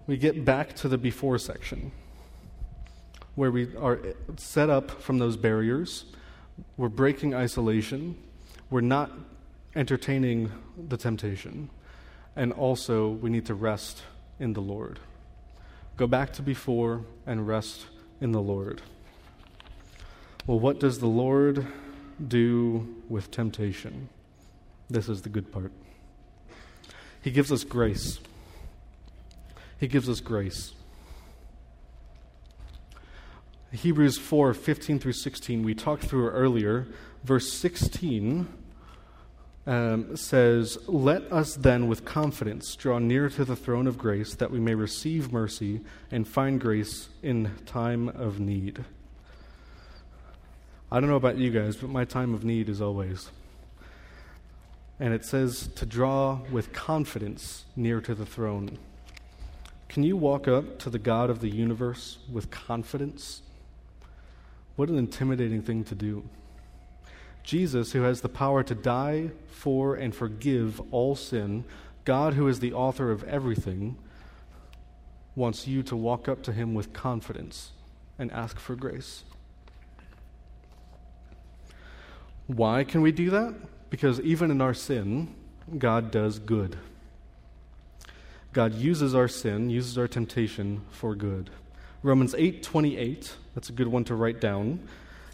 we 0.07 0.17
get 0.17 0.45
back 0.45 0.75
to 0.77 0.89
the 0.89 0.99
before 0.99 1.39
section 1.39 1.93
where 3.35 3.51
we 3.51 3.75
are 3.77 4.01
set 4.37 4.71
up 4.71 4.91
from 5.03 5.19
those 5.19 5.37
barriers. 5.37 6.07
We're 6.77 6.89
breaking 6.89 7.35
isolation. 7.35 8.17
We're 8.71 8.81
not 8.81 9.13
entertaining 9.75 10.51
the 10.89 10.97
temptation. 10.97 11.71
And 12.35 12.53
also, 12.53 13.09
we 13.09 13.31
need 13.31 13.47
to 13.47 13.55
rest 13.55 14.03
in 14.41 14.55
the 14.55 14.61
Lord. 14.61 14.99
Go 15.97 16.07
back 16.07 16.33
to 16.35 16.43
before 16.43 17.05
and 17.27 17.47
rest 17.47 17.87
in 18.21 18.33
the 18.33 18.41
Lord. 18.41 18.83
Well, 20.47 20.59
what 20.59 20.81
does 20.81 20.99
the 20.99 21.07
Lord 21.07 21.67
do 22.25 23.03
with 23.09 23.31
temptation? 23.31 24.09
This 24.89 25.09
is 25.09 25.23
the 25.23 25.29
good 25.29 25.51
part. 25.53 25.73
He 27.23 27.31
gives 27.31 27.51
us 27.51 27.65
grace. 27.65 28.21
He 29.79 29.89
gives 29.89 30.09
us 30.09 30.21
grace. 30.21 30.73
Hebrews 33.73 34.17
4 34.17 34.55
15 34.55 34.99
through 34.99 35.13
16, 35.13 35.63
we 35.63 35.75
talked 35.75 36.05
through 36.05 36.31
earlier. 36.31 36.87
Verse 37.25 37.53
16 37.53 38.49
um, 39.67 40.17
says, 40.17 40.79
Let 40.87 41.31
us 41.33 41.57
then 41.57 41.89
with 41.89 42.05
confidence 42.05 42.75
draw 42.77 42.99
near 42.99 43.29
to 43.31 43.45
the 43.45 43.57
throne 43.57 43.87
of 43.87 43.99
grace 43.99 44.35
that 44.37 44.51
we 44.51 44.61
may 44.61 44.75
receive 44.75 45.33
mercy 45.33 45.81
and 46.11 46.27
find 46.27 46.61
grace 46.61 47.09
in 47.23 47.51
time 47.67 48.09
of 48.09 48.39
need. 48.39 48.85
I 50.91 51.01
don't 51.01 51.11
know 51.11 51.17
about 51.17 51.37
you 51.37 51.51
guys, 51.51 51.77
but 51.77 51.91
my 51.91 52.05
time 52.05 52.33
of 52.33 52.45
need 52.45 52.69
is 52.69 52.81
always. 52.81 53.31
And 55.01 55.13
it 55.13 55.25
says 55.25 55.69
to 55.75 55.85
draw 55.85 56.41
with 56.51 56.73
confidence 56.73 57.65
near 57.75 58.01
to 58.01 58.15
the 58.15 58.25
throne. 58.25 58.79
Can 59.89 60.05
you 60.05 60.17
walk 60.17 60.47
up 60.47 60.79
to 60.81 60.91
the 60.91 60.99
God 60.99 61.29
of 61.29 61.41
the 61.41 61.49
universe 61.49 62.19
with 62.31 62.51
confidence? 62.51 63.43
What 64.77 64.89
an 64.89 64.97
intimidating 64.97 65.61
thing 65.61 65.83
to 65.85 65.95
do. 65.95 66.23
Jesus, 67.43 67.93
who 67.93 68.03
has 68.03 68.21
the 68.21 68.29
power 68.29 68.63
to 68.63 68.75
die 68.75 69.31
for 69.49 69.97
and 69.97 70.15
forgive 70.15 70.81
all 70.93 71.17
sin, 71.17 71.65
God, 72.05 72.35
who 72.35 72.47
is 72.47 72.61
the 72.61 72.73
author 72.73 73.11
of 73.11 73.25
everything, 73.25 73.97
wants 75.35 75.67
you 75.67 75.83
to 75.85 75.97
walk 75.97 76.29
up 76.29 76.43
to 76.45 76.53
him 76.53 76.75
with 76.75 76.93
confidence 76.93 77.73
and 78.19 78.31
ask 78.33 78.59
for 78.59 78.77
grace. 78.77 79.25
Why 82.47 82.85
can 82.85 83.03
we 83.03 83.13
do 83.13 83.31
that? 83.31 83.55
Because 83.91 84.21
even 84.21 84.51
in 84.51 84.61
our 84.61 84.75
sin, 84.75 85.35
God 85.79 86.11
does 86.11 86.39
good. 86.39 86.77
God 88.53 88.75
uses 88.75 89.15
our 89.15 89.29
sin, 89.29 89.69
uses 89.69 89.99
our 89.99 90.09
temptation 90.09 90.83
for 90.91 91.15
good. 91.15 91.51
Romans 92.03 92.35
8:28, 92.39 93.35
that's 93.55 93.69
a 93.69 93.73
good 93.73 93.89
one 93.89 94.05
to 94.05 94.15
write 94.15 94.41
down, 94.41 94.81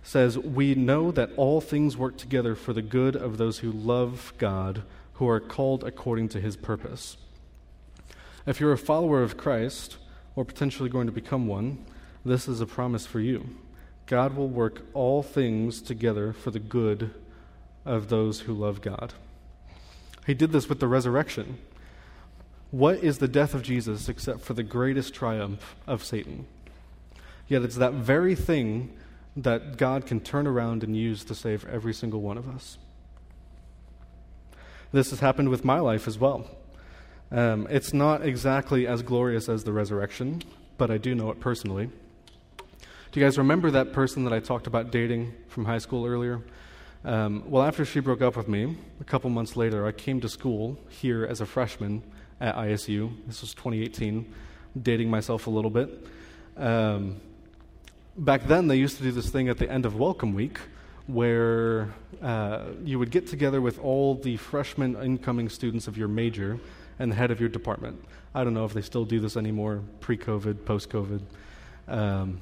says, 0.03 0.39
"We 0.39 0.75
know 0.75 1.13
that 1.13 1.31
all 1.37 1.61
things 1.61 1.97
work 1.97 2.17
together 2.17 2.55
for 2.55 2.73
the 2.73 2.83
good 2.83 3.15
of 3.15 3.37
those 3.37 3.59
who 3.59 3.71
love 3.71 4.33
God, 4.39 4.83
who 5.15 5.29
are 5.29 5.39
called 5.39 5.85
according 5.85 6.31
to 6.31 6.41
his 6.41 6.57
purpose." 6.57 7.17
If 8.47 8.59
you're 8.59 8.73
a 8.73 8.79
follower 8.79 9.23
of 9.23 9.37
Christ 9.37 9.99
or 10.35 10.45
potentially 10.45 10.89
going 10.89 11.07
to 11.07 11.13
become 11.13 11.47
one, 11.47 11.79
this 12.25 12.49
is 12.49 12.61
a 12.61 12.67
promise 12.67 13.07
for 13.07 13.21
you. 13.21 13.51
God 14.07 14.37
will 14.37 14.49
work 14.49 14.83
all 14.95 15.23
things 15.23 15.81
together 15.81 16.33
for 16.33 16.51
the 16.51 16.59
good 16.59 17.15
of 17.85 18.09
those 18.09 18.41
who 18.41 18.53
love 18.53 18.81
God. 18.81 19.15
He 20.27 20.35
did 20.35 20.53
this 20.53 20.69
with 20.69 20.81
the 20.81 20.89
resurrection. 20.89 21.59
What 22.71 23.03
is 23.03 23.19
the 23.19 23.29
death 23.29 23.55
of 23.55 23.63
Jesus 23.63 24.09
except 24.09 24.41
for 24.41 24.55
the 24.55 24.63
greatest 24.63 25.15
triumph 25.15 25.77
of 25.87 26.05
Satan? 26.05 26.47
Yet 27.49 27.63
it's 27.63 27.77
that 27.77 27.93
very 27.93 28.35
thing 28.35 28.97
that 29.37 29.77
God 29.77 30.07
can 30.07 30.21
turn 30.21 30.47
around 30.47 30.83
and 30.85 30.97
use 30.97 31.25
to 31.25 31.35
save 31.35 31.67
every 31.67 31.95
single 31.95 32.21
one 32.21 32.39
of 32.39 32.49
us. 32.49 32.79
This 34.93 35.11
has 35.11 35.21
happened 35.21 35.49
with 35.49 35.65
my 35.65 35.81
life 35.81 36.07
as 36.07 36.19
well. 36.19 36.47
Um, 37.31 37.67
it's 37.71 37.95
not 37.95 38.25
exactly 38.25 38.87
as 38.87 39.03
glorious 39.03 39.49
as 39.49 39.65
the 39.65 39.73
resurrection, 39.73 40.43
but 40.77 40.91
I 40.91 40.99
do 40.99 41.15
know 41.15 41.31
it 41.31 41.41
personally. 41.41 41.91
Do 43.13 43.21
you 43.21 43.27
guys 43.27 43.37
remember 43.37 43.71
that 43.73 43.93
person 43.93 44.25
that 44.25 44.33
I 44.33 44.41
talked 44.41 44.67
about 44.67 44.91
dating 44.91 45.35
from 45.49 45.67
high 45.67 45.77
school 45.77 46.07
earlier? 46.07 46.41
Um, 47.05 47.45
well, 47.47 47.63
after 47.63 47.85
she 47.85 48.01
broke 48.01 48.23
up 48.23 48.39
with 48.39 48.49
me, 48.49 48.79
a 49.03 49.05
couple 49.05 49.29
months 49.29 49.55
later, 49.55 49.87
I 49.87 49.93
came 49.93 50.19
to 50.23 50.31
school 50.31 50.79
here 50.89 51.27
as 51.27 51.43
a 51.43 51.45
freshman 51.45 52.03
at 52.41 52.57
ISU. 52.57 53.13
This 53.27 53.43
was 53.43 53.53
2018, 53.53 54.33
dating 54.81 55.11
myself 55.11 55.47
a 55.47 55.51
little 55.51 55.71
bit. 55.71 56.07
Um, 56.57 57.21
back 58.17 58.45
then, 58.45 58.67
they 58.67 58.77
used 58.77 58.97
to 58.97 59.03
do 59.03 59.13
this 59.13 59.29
thing 59.29 59.51
at 59.51 59.59
the 59.59 59.71
end 59.71 59.85
of 59.85 59.95
Welcome 59.95 60.33
Week 60.33 60.59
where 61.07 61.93
uh, 62.23 62.65
you 62.83 62.99
would 62.99 63.11
get 63.11 63.27
together 63.27 63.61
with 63.61 63.79
all 63.81 64.15
the 64.15 64.39
freshman 64.39 64.97
incoming 64.97 65.51
students 65.51 65.87
of 65.87 65.99
your 65.99 66.09
major 66.09 66.59
and 66.99 67.13
the 67.13 67.17
head 67.17 67.31
of 67.31 67.41
your 67.41 67.51
department. 67.51 68.03
I 68.35 68.43
don't 68.43 68.55
know 68.55 68.65
if 68.65 68.73
they 68.73 68.81
still 68.81 69.05
do 69.05 69.21
this 69.21 69.37
anymore, 69.37 69.83
pre 70.01 70.17
COVID, 70.17 70.65
post 70.65 70.89
COVID. 70.89 71.21
Um, 71.89 72.41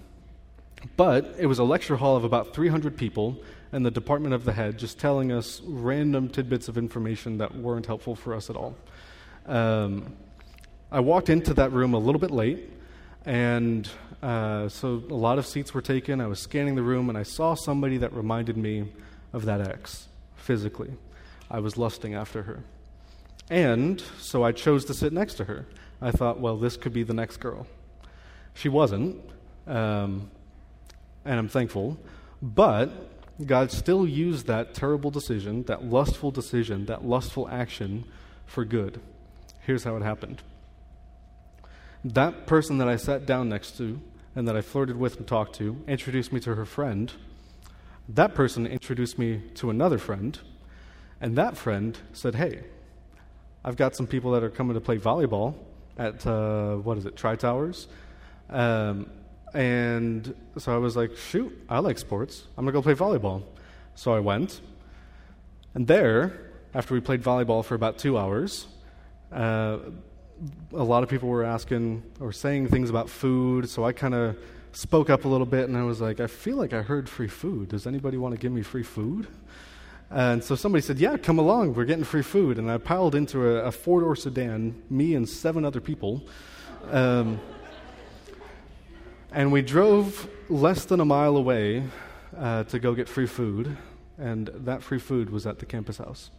but 0.97 1.35
it 1.39 1.47
was 1.47 1.59
a 1.59 1.65
lecture 1.65 1.97
hall 1.97 2.17
of 2.17 2.25
about 2.25 2.55
300 2.55 2.97
people 2.97 3.37
and 3.73 3.85
the 3.85 3.91
department 3.91 4.35
of 4.35 4.45
the 4.45 4.53
head 4.53 4.79
just 4.79 4.99
telling 4.99 5.33
us 5.33 5.61
random 5.65 6.29
tidbits 6.29 6.69
of 6.69 6.77
information 6.77 7.39
that 7.39 7.55
weren't 7.55 7.87
helpful 7.87 8.15
for 8.15 8.35
us 8.35 8.51
at 8.51 8.57
all. 8.57 8.75
Um, 9.47 10.15
I 10.91 11.01
walked 11.01 11.29
into 11.29 11.55
that 11.55 11.73
room 11.73 11.95
a 11.95 11.99
little 11.99 12.21
bit 12.21 12.31
late, 12.31 12.69
and 13.25 13.89
uh, 14.23 14.69
so 14.69 15.03
a 15.09 15.15
lot 15.15 15.39
of 15.39 15.47
seats 15.47 15.73
were 15.73 15.83
taken. 15.83 16.21
I 16.21 16.27
was 16.27 16.41
scanning 16.41 16.75
the 16.75 16.83
room, 16.83 17.09
and 17.09 17.17
I 17.17 17.23
saw 17.23 17.55
somebody 17.55 17.99
that 17.99 18.13
reminded 18.13 18.57
me 18.57 18.93
of 19.33 19.45
that 19.45 19.61
ex 19.61 20.09
physically. 20.35 20.93
I 21.51 21.61
was 21.61 21.77
lusting 21.77 22.15
after 22.15 22.43
her. 22.43 22.65
And 23.51 24.03
so 24.19 24.45
I 24.45 24.53
chose 24.53 24.85
to 24.87 24.95
sit 24.95 25.13
next 25.13 25.35
to 25.35 25.45
her. 25.45 25.67
I 26.01 26.11
thought, 26.13 26.41
well, 26.41 26.57
this 26.57 26.77
could 26.77 26.93
be 26.93 27.03
the 27.03 27.15
next 27.15 27.39
girl. 27.39 27.67
She 28.55 28.69
wasn't, 28.69 29.21
um, 29.67 30.31
and 31.25 31.39
I'm 31.39 31.49
thankful. 31.49 31.99
But 32.43 32.91
God 33.45 33.71
still 33.71 34.07
used 34.07 34.47
that 34.47 34.75
terrible 34.75 35.11
decision, 35.11 35.65
that 35.65 35.85
lustful 35.85 36.31
decision, 36.31 36.87
that 36.87 37.05
lustful 37.05 37.49
action 37.49 38.05
for 38.47 38.65
good. 38.65 39.01
Here's 39.61 39.85
how 39.85 39.97
it 39.97 40.03
happened. 40.03 40.43
That 42.05 42.47
person 42.47 42.79
that 42.79 42.89
I 42.89 42.97
sat 42.97 43.27
down 43.27 43.49
next 43.49 43.77
to 43.79 44.01
and 44.35 44.49
that 44.49 44.57
I 44.57 44.63
flirted 44.63 44.97
with 44.97 45.17
and 45.17 45.27
talked 45.27 45.55
to 45.57 45.83
introduced 45.87 46.33
me 46.33 46.41
to 46.41 46.55
her 46.55 46.65
friend. 46.65 47.13
That 48.09 48.35
person 48.35 48.67
introduced 48.67 49.19
me 49.19 49.43
to 49.57 49.71
another 49.71 49.99
friend. 49.99 50.39
And 51.21 51.37
that 51.37 51.57
friend 51.57 51.99
said, 52.13 52.35
Hey, 52.35 52.65
I've 53.65 53.77
got 53.77 53.95
some 53.95 54.07
people 54.07 54.33
that 54.33 54.43
are 54.43 54.51
coming 54.51 54.75
to 54.75 54.81
play 54.81 54.99
volleyball 54.99 55.55
at, 55.99 56.27
uh, 56.27 56.77
what 56.77 56.97
is 56.97 57.05
it, 57.05 57.17
Tri 57.17 57.37
Towers. 57.37 57.87
Um, 58.49 59.11
and 59.55 60.35
so 60.59 60.75
I 60.75 60.79
was 60.79 60.97
like, 60.97 61.17
shoot, 61.17 61.65
I 61.69 61.81
like 61.81 61.99
sports. 61.99 62.45
I'm 62.57 62.65
going 62.65 62.73
to 62.75 62.79
go 62.79 62.83
play 62.83 62.95
volleyball. 62.95 63.43
So 63.95 64.15
I 64.15 64.21
went. 64.21 64.61
And 65.75 65.87
there, 65.87 66.51
after 66.75 66.95
we 66.95 67.01
played 67.01 67.23
volleyball 67.23 67.65
for 67.65 67.75
about 67.75 67.99
two 67.99 68.17
hours, 68.19 68.67
uh, 69.33 69.79
a 70.73 70.85
lot 70.85 71.03
of 71.03 71.09
people 71.09 71.29
were 71.29 71.45
asking 71.45 72.03
or 72.21 72.33
saying 72.33 72.69
things 72.69 72.91
about 72.91 73.09
food. 73.09 73.69
So 73.69 73.85
I 73.85 73.93
kind 73.93 74.15
of 74.15 74.37
spoke 74.73 75.11
up 75.11 75.25
a 75.25 75.29
little 75.29 75.47
bit 75.47 75.69
and 75.69 75.77
I 75.77 75.85
was 75.85 76.01
like, 76.01 76.21
I 76.21 76.27
feel 76.27 76.57
like 76.57 76.73
I 76.73 76.83
heard 76.83 77.09
free 77.09 77.29
food. 77.29 77.69
Does 77.69 77.87
anybody 77.87 78.17
want 78.17 78.35
to 78.35 78.41
give 78.41 78.53
me 78.53 78.63
free 78.63 78.83
food? 78.83 79.27
And 80.11 80.43
so 80.43 80.57
somebody 80.57 80.83
said, 80.83 80.99
Yeah, 80.99 81.17
come 81.17 81.39
along. 81.39 81.75
We're 81.75 81.85
getting 81.85 82.05
free 82.05 82.23
food. 82.23 82.59
And 82.59 82.69
I 82.71 82.79
piled 82.79 83.15
into 83.15 83.47
a, 83.47 83.67
a 83.67 83.73
four 83.73 84.01
door 84.01 84.17
sedan, 84.17 84.83
me 84.91 85.15
and 85.15 85.29
seven 85.29 85.65
other 85.65 85.81
people. 85.81 86.23
Um, 86.91 87.39
and 89.33 89.53
we 89.53 89.63
drove 89.63 90.29
less 90.49 90.85
than 90.85 91.01
a 91.01 91.05
mile 91.05 91.37
away 91.37 91.85
uh, 92.37 92.65
to 92.65 92.79
go 92.79 92.95
get 92.95 93.09
free 93.09 93.27
food, 93.27 93.77
and 94.19 94.51
that 94.55 94.83
free 94.83 94.99
food 94.99 95.31
was 95.31 95.47
at 95.47 95.59
the 95.59 95.67
campus 95.67 95.99
house. 95.99 96.31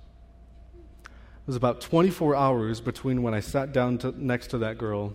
It 1.04 1.48
was 1.48 1.56
about 1.56 1.82
24 1.82 2.36
hours 2.36 2.82
between 2.82 3.24
when 3.24 3.34
I 3.34 3.40
sat 3.40 3.72
down 3.72 3.98
to, 4.00 4.14
next 4.24 4.48
to 4.48 4.58
that 4.60 4.78
girl 4.78 5.14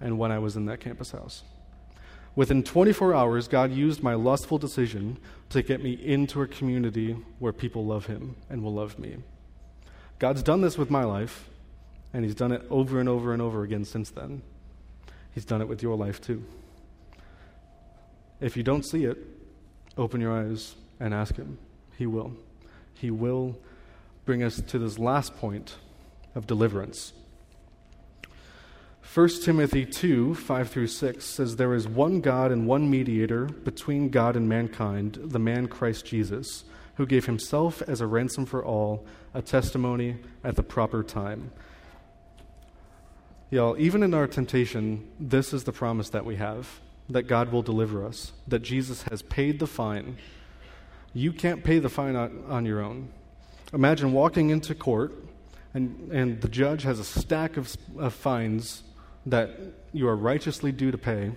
and 0.00 0.18
when 0.18 0.30
I 0.30 0.38
was 0.38 0.56
in 0.56 0.66
that 0.66 0.80
campus 0.80 1.12
house. 1.12 1.42
Within 2.36 2.62
24 2.62 3.14
hours, 3.14 3.48
God 3.48 3.72
used 3.72 4.02
my 4.02 4.14
lustful 4.14 4.58
decision 4.58 5.18
to 5.50 5.62
get 5.62 5.82
me 5.82 5.92
into 5.92 6.42
a 6.42 6.48
community 6.48 7.16
where 7.38 7.52
people 7.52 7.86
love 7.86 8.06
Him 8.06 8.34
and 8.50 8.62
will 8.62 8.74
love 8.74 8.98
me. 8.98 9.18
God's 10.18 10.42
done 10.42 10.60
this 10.60 10.76
with 10.76 10.90
my 10.90 11.04
life, 11.04 11.48
and 12.12 12.24
He's 12.24 12.34
done 12.34 12.50
it 12.50 12.62
over 12.70 12.98
and 12.98 13.08
over 13.08 13.32
and 13.32 13.40
over 13.40 13.62
again 13.62 13.84
since 13.84 14.10
then. 14.10 14.42
He's 15.32 15.44
done 15.44 15.62
it 15.62 15.68
with 15.68 15.82
your 15.82 15.96
life 15.96 16.20
too. 16.20 16.44
If 18.40 18.56
you 18.56 18.62
don't 18.62 18.84
see 18.84 19.04
it, 19.04 19.18
open 19.96 20.20
your 20.20 20.32
eyes 20.32 20.74
and 21.00 21.14
ask 21.14 21.36
Him. 21.36 21.58
He 21.96 22.06
will. 22.06 22.32
He 22.94 23.10
will 23.10 23.58
bring 24.24 24.42
us 24.42 24.60
to 24.60 24.78
this 24.78 24.98
last 24.98 25.36
point 25.36 25.76
of 26.34 26.46
deliverance. 26.46 27.12
1 29.14 29.28
Timothy 29.42 29.86
2 29.86 30.34
5 30.34 30.70
through 30.70 30.86
6 30.88 31.24
says, 31.24 31.56
There 31.56 31.74
is 31.74 31.86
one 31.86 32.20
God 32.20 32.50
and 32.50 32.66
one 32.66 32.90
mediator 32.90 33.44
between 33.44 34.08
God 34.08 34.34
and 34.34 34.48
mankind, 34.48 35.18
the 35.22 35.38
man 35.38 35.68
Christ 35.68 36.04
Jesus, 36.04 36.64
who 36.96 37.06
gave 37.06 37.26
himself 37.26 37.82
as 37.82 38.00
a 38.00 38.06
ransom 38.06 38.46
for 38.46 38.64
all, 38.64 39.06
a 39.32 39.42
testimony 39.42 40.16
at 40.42 40.56
the 40.56 40.62
proper 40.62 41.04
time. 41.04 41.52
Y'all, 43.50 43.76
even 43.78 44.02
in 44.02 44.14
our 44.14 44.26
temptation, 44.26 45.08
this 45.20 45.52
is 45.52 45.62
the 45.62 45.72
promise 45.72 46.08
that 46.08 46.24
we 46.24 46.36
have 46.36 46.80
that 47.08 47.24
God 47.24 47.52
will 47.52 47.62
deliver 47.62 48.06
us, 48.06 48.32
that 48.48 48.60
Jesus 48.60 49.02
has 49.04 49.22
paid 49.22 49.58
the 49.58 49.66
fine. 49.66 50.16
You 51.12 51.32
can't 51.32 51.62
pay 51.62 51.78
the 51.78 51.88
fine 51.88 52.16
on, 52.16 52.44
on 52.48 52.66
your 52.66 52.80
own. 52.80 53.08
Imagine 53.72 54.12
walking 54.12 54.50
into 54.50 54.74
court 54.74 55.12
and, 55.74 56.12
and 56.12 56.40
the 56.40 56.48
judge 56.48 56.84
has 56.84 57.00
a 57.00 57.04
stack 57.04 57.56
of, 57.56 57.76
of 57.98 58.14
fines 58.14 58.84
that 59.26 59.50
you 59.92 60.08
are 60.08 60.16
righteously 60.16 60.70
due 60.70 60.90
to 60.92 60.98
pay, 60.98 61.32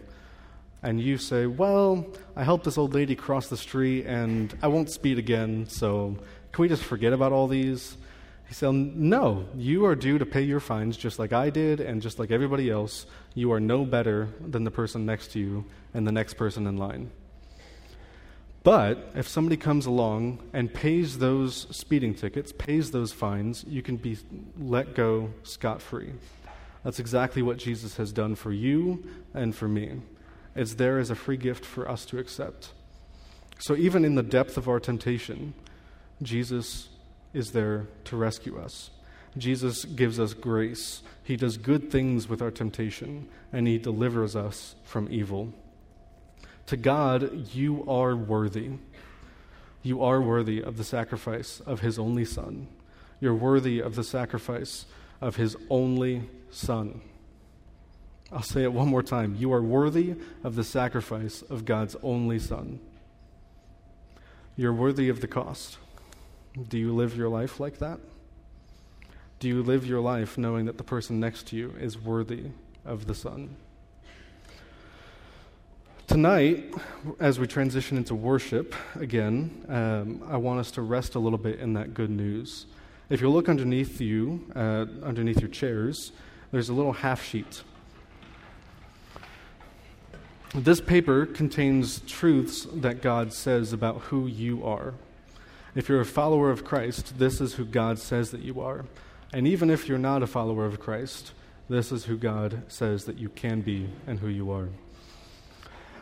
and 0.84 1.02
you 1.02 1.18
say, 1.18 1.48
Well, 1.48 2.06
I 2.36 2.44
helped 2.44 2.64
this 2.66 2.78
old 2.78 2.94
lady 2.94 3.16
cross 3.16 3.48
the 3.48 3.58
street 3.58 4.06
and 4.06 4.56
I 4.62 4.68
won't 4.68 4.92
speed 4.92 5.18
again, 5.18 5.68
so 5.68 6.18
can 6.52 6.62
we 6.62 6.70
just 6.70 6.84
forget 6.84 7.14
about 7.14 7.32
all 7.32 7.48
these? 7.48 7.98
He 8.48 8.54
said, 8.54 8.72
No, 8.72 9.46
you 9.56 9.86
are 9.86 9.96
due 9.96 10.18
to 10.18 10.26
pay 10.26 10.42
your 10.42 10.60
fines 10.60 10.98
just 10.98 11.20
like 11.20 11.34
I 11.34 11.50
did 11.50 11.80
and 11.80 12.02
just 12.02 12.18
like 12.18 12.32
everybody 12.32 12.70
else. 12.70 13.06
You 13.34 13.52
are 13.52 13.60
no 13.60 13.86
better 13.86 14.30
than 14.40 14.64
the 14.64 14.72
person 14.72 15.06
next 15.06 15.32
to 15.34 15.40
you 15.40 15.66
and 15.94 16.08
the 16.08 16.12
next 16.12 16.36
person 16.36 16.66
in 16.66 16.78
line. 16.78 17.12
But 18.64 19.12
if 19.16 19.28
somebody 19.28 19.56
comes 19.56 19.86
along 19.86 20.40
and 20.52 20.74
pays 20.74 21.20
those 21.20 21.68
speeding 21.76 22.14
tickets, 22.14 22.52
pays 22.52 22.92
those 22.92 23.14
fines, 23.14 23.64
you 23.68 23.82
can 23.82 23.96
be 23.96 24.18
let 24.60 24.94
go 24.94 25.30
scot 25.44 25.82
free. 25.82 26.14
That's 26.84 27.00
exactly 27.00 27.42
what 27.42 27.58
Jesus 27.58 27.98
has 27.98 28.12
done 28.12 28.36
for 28.36 28.52
you 28.52 29.06
and 29.34 29.56
for 29.56 29.68
me. 29.68 30.02
It's 30.56 30.74
there 30.76 31.00
as 31.00 31.10
a 31.10 31.16
free 31.16 31.38
gift 31.38 31.64
for 31.66 31.90
us 31.90 32.06
to 32.06 32.18
accept. 32.18 32.74
So 33.60 33.76
even 33.76 34.04
in 34.04 34.16
the 34.16 34.24
depth 34.24 34.58
of 34.58 34.68
our 34.68 34.80
temptation, 34.80 35.54
Jesus 36.22 36.90
is 37.34 37.52
there 37.52 37.88
to 38.06 38.18
rescue 38.18 38.60
us. 38.60 38.90
Jesus 39.38 39.86
gives 39.86 40.20
us 40.20 40.34
grace. 40.34 41.02
He 41.24 41.36
does 41.36 41.58
good 41.58 41.92
things 41.92 42.28
with 42.28 42.42
our 42.42 42.52
temptation, 42.52 43.28
and 43.54 43.68
He 43.68 43.78
delivers 43.78 44.36
us 44.36 44.76
from 44.84 45.08
evil. 45.12 45.54
To 46.68 46.78
God, 46.78 47.54
you 47.54 47.86
are 47.90 48.16
worthy. 48.16 48.72
You 49.84 50.04
are 50.04 50.22
worthy 50.22 50.62
of 50.62 50.78
the 50.78 50.84
sacrifice 50.84 51.60
of 51.62 51.82
His 51.82 52.00
only 52.00 52.26
Son. 52.26 52.68
You're 53.20 53.36
worthy 53.36 53.80
of 53.80 53.96
the 53.96 54.04
sacrifice 54.04 54.86
of 55.22 55.36
His 55.36 55.56
only 55.70 56.30
Son. 56.52 57.02
I'll 58.32 58.42
say 58.42 58.64
it 58.64 58.74
one 58.74 58.90
more 58.90 59.04
time. 59.04 59.36
You 59.36 59.54
are 59.54 59.62
worthy 59.62 60.16
of 60.44 60.56
the 60.56 60.64
sacrifice 60.64 61.42
of 61.44 61.64
God's 61.64 61.96
only 62.04 62.40
Son. 62.40 62.80
You're 64.58 64.74
worthy 64.74 65.08
of 65.08 65.22
the 65.22 65.28
cost. 65.28 65.78
Do 66.64 66.78
you 66.80 66.94
live 66.94 67.16
your 67.16 67.30
life 67.30 67.60
like 67.60 67.78
that? 67.80 68.00
Do 69.40 69.48
you 69.48 69.62
live 69.62 69.86
your 69.86 70.02
life 70.02 70.38
knowing 70.38 70.66
that 70.66 70.78
the 70.78 70.84
person 70.84 71.20
next 71.20 71.48
to 71.48 71.56
you 71.56 71.76
is 71.80 72.00
worthy 72.00 72.46
of 72.84 73.06
the 73.06 73.14
Son? 73.14 73.56
Tonight, 76.08 76.74
as 77.20 77.38
we 77.38 77.46
transition 77.46 77.98
into 77.98 78.16
worship 78.16 78.74
again, 78.96 79.66
um, 79.68 80.24
I 80.28 80.38
want 80.38 80.60
us 80.60 80.72
to 80.72 80.82
rest 80.82 81.14
a 81.14 81.20
little 81.20 81.38
bit 81.38 81.60
in 81.60 81.74
that 81.74 81.94
good 81.94 82.10
news. 82.10 82.66
If 83.10 83.22
you 83.22 83.30
look 83.30 83.50
underneath 83.50 84.02
you, 84.02 84.50
uh, 84.56 84.86
underneath 85.04 85.40
your 85.40 85.50
chairs, 85.50 86.12
there's 86.52 86.70
a 86.70 86.74
little 86.74 86.94
half 86.94 87.24
sheet. 87.24 87.62
This 90.56 90.82
paper 90.82 91.26
contains 91.26 92.00
truths 92.08 92.66
that 92.74 93.02
God 93.02 93.32
says 93.34 93.74
about 93.74 94.02
who 94.04 94.26
you 94.26 94.66
are. 94.66 94.96
If 95.78 95.90
you're 95.90 96.02
a 96.02 96.06
follower 96.06 96.50
of 96.50 96.66
Christ, 96.66 97.20
this 97.20 97.40
is 97.40 97.54
who 97.54 97.64
God 97.64 98.00
says 98.00 98.32
that 98.32 98.42
you 98.42 98.62
are. 98.62 98.86
And 99.32 99.48
even 99.48 99.70
if 99.70 99.88
you're 99.88 100.00
not 100.00 100.24
a 100.24 100.28
follower 100.28 100.66
of 100.66 100.80
Christ, 100.80 101.34
this 101.70 101.92
is 101.92 102.06
who 102.06 102.18
God 102.18 102.64
says 102.68 103.06
that 103.06 103.20
you 103.20 103.30
can 103.30 103.62
be 103.62 103.88
and 104.08 104.20
who 104.20 104.28
you 104.28 104.50
are. 104.50 104.70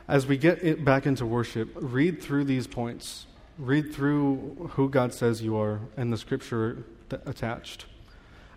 As 0.08 0.28
we 0.28 0.38
get 0.38 0.86
back 0.86 1.06
into 1.06 1.26
worship, 1.26 1.72
read 1.76 2.22
through 2.22 2.46
these 2.46 2.68
points. 2.68 3.26
Read 3.58 3.94
through 3.94 4.70
who 4.76 4.90
God 4.90 5.14
says 5.14 5.44
you 5.44 5.58
are 5.58 5.82
and 5.98 6.14
the 6.14 6.18
scripture 6.18 6.86
attached. 7.26 7.86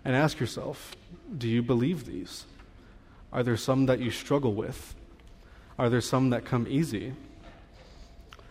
And 0.05 0.15
ask 0.15 0.39
yourself 0.39 0.95
do 1.37 1.49
you 1.49 1.61
believe 1.61 2.05
these? 2.05 2.45
Are 3.33 3.43
there 3.43 3.57
some 3.57 3.87
that 3.87 3.99
you 3.99 4.09
struggle 4.09 4.53
with? 4.53 4.95
Are 5.77 5.89
there 5.89 5.99
some 5.99 6.29
that 6.29 6.45
come 6.45 6.65
easy? 6.69 7.11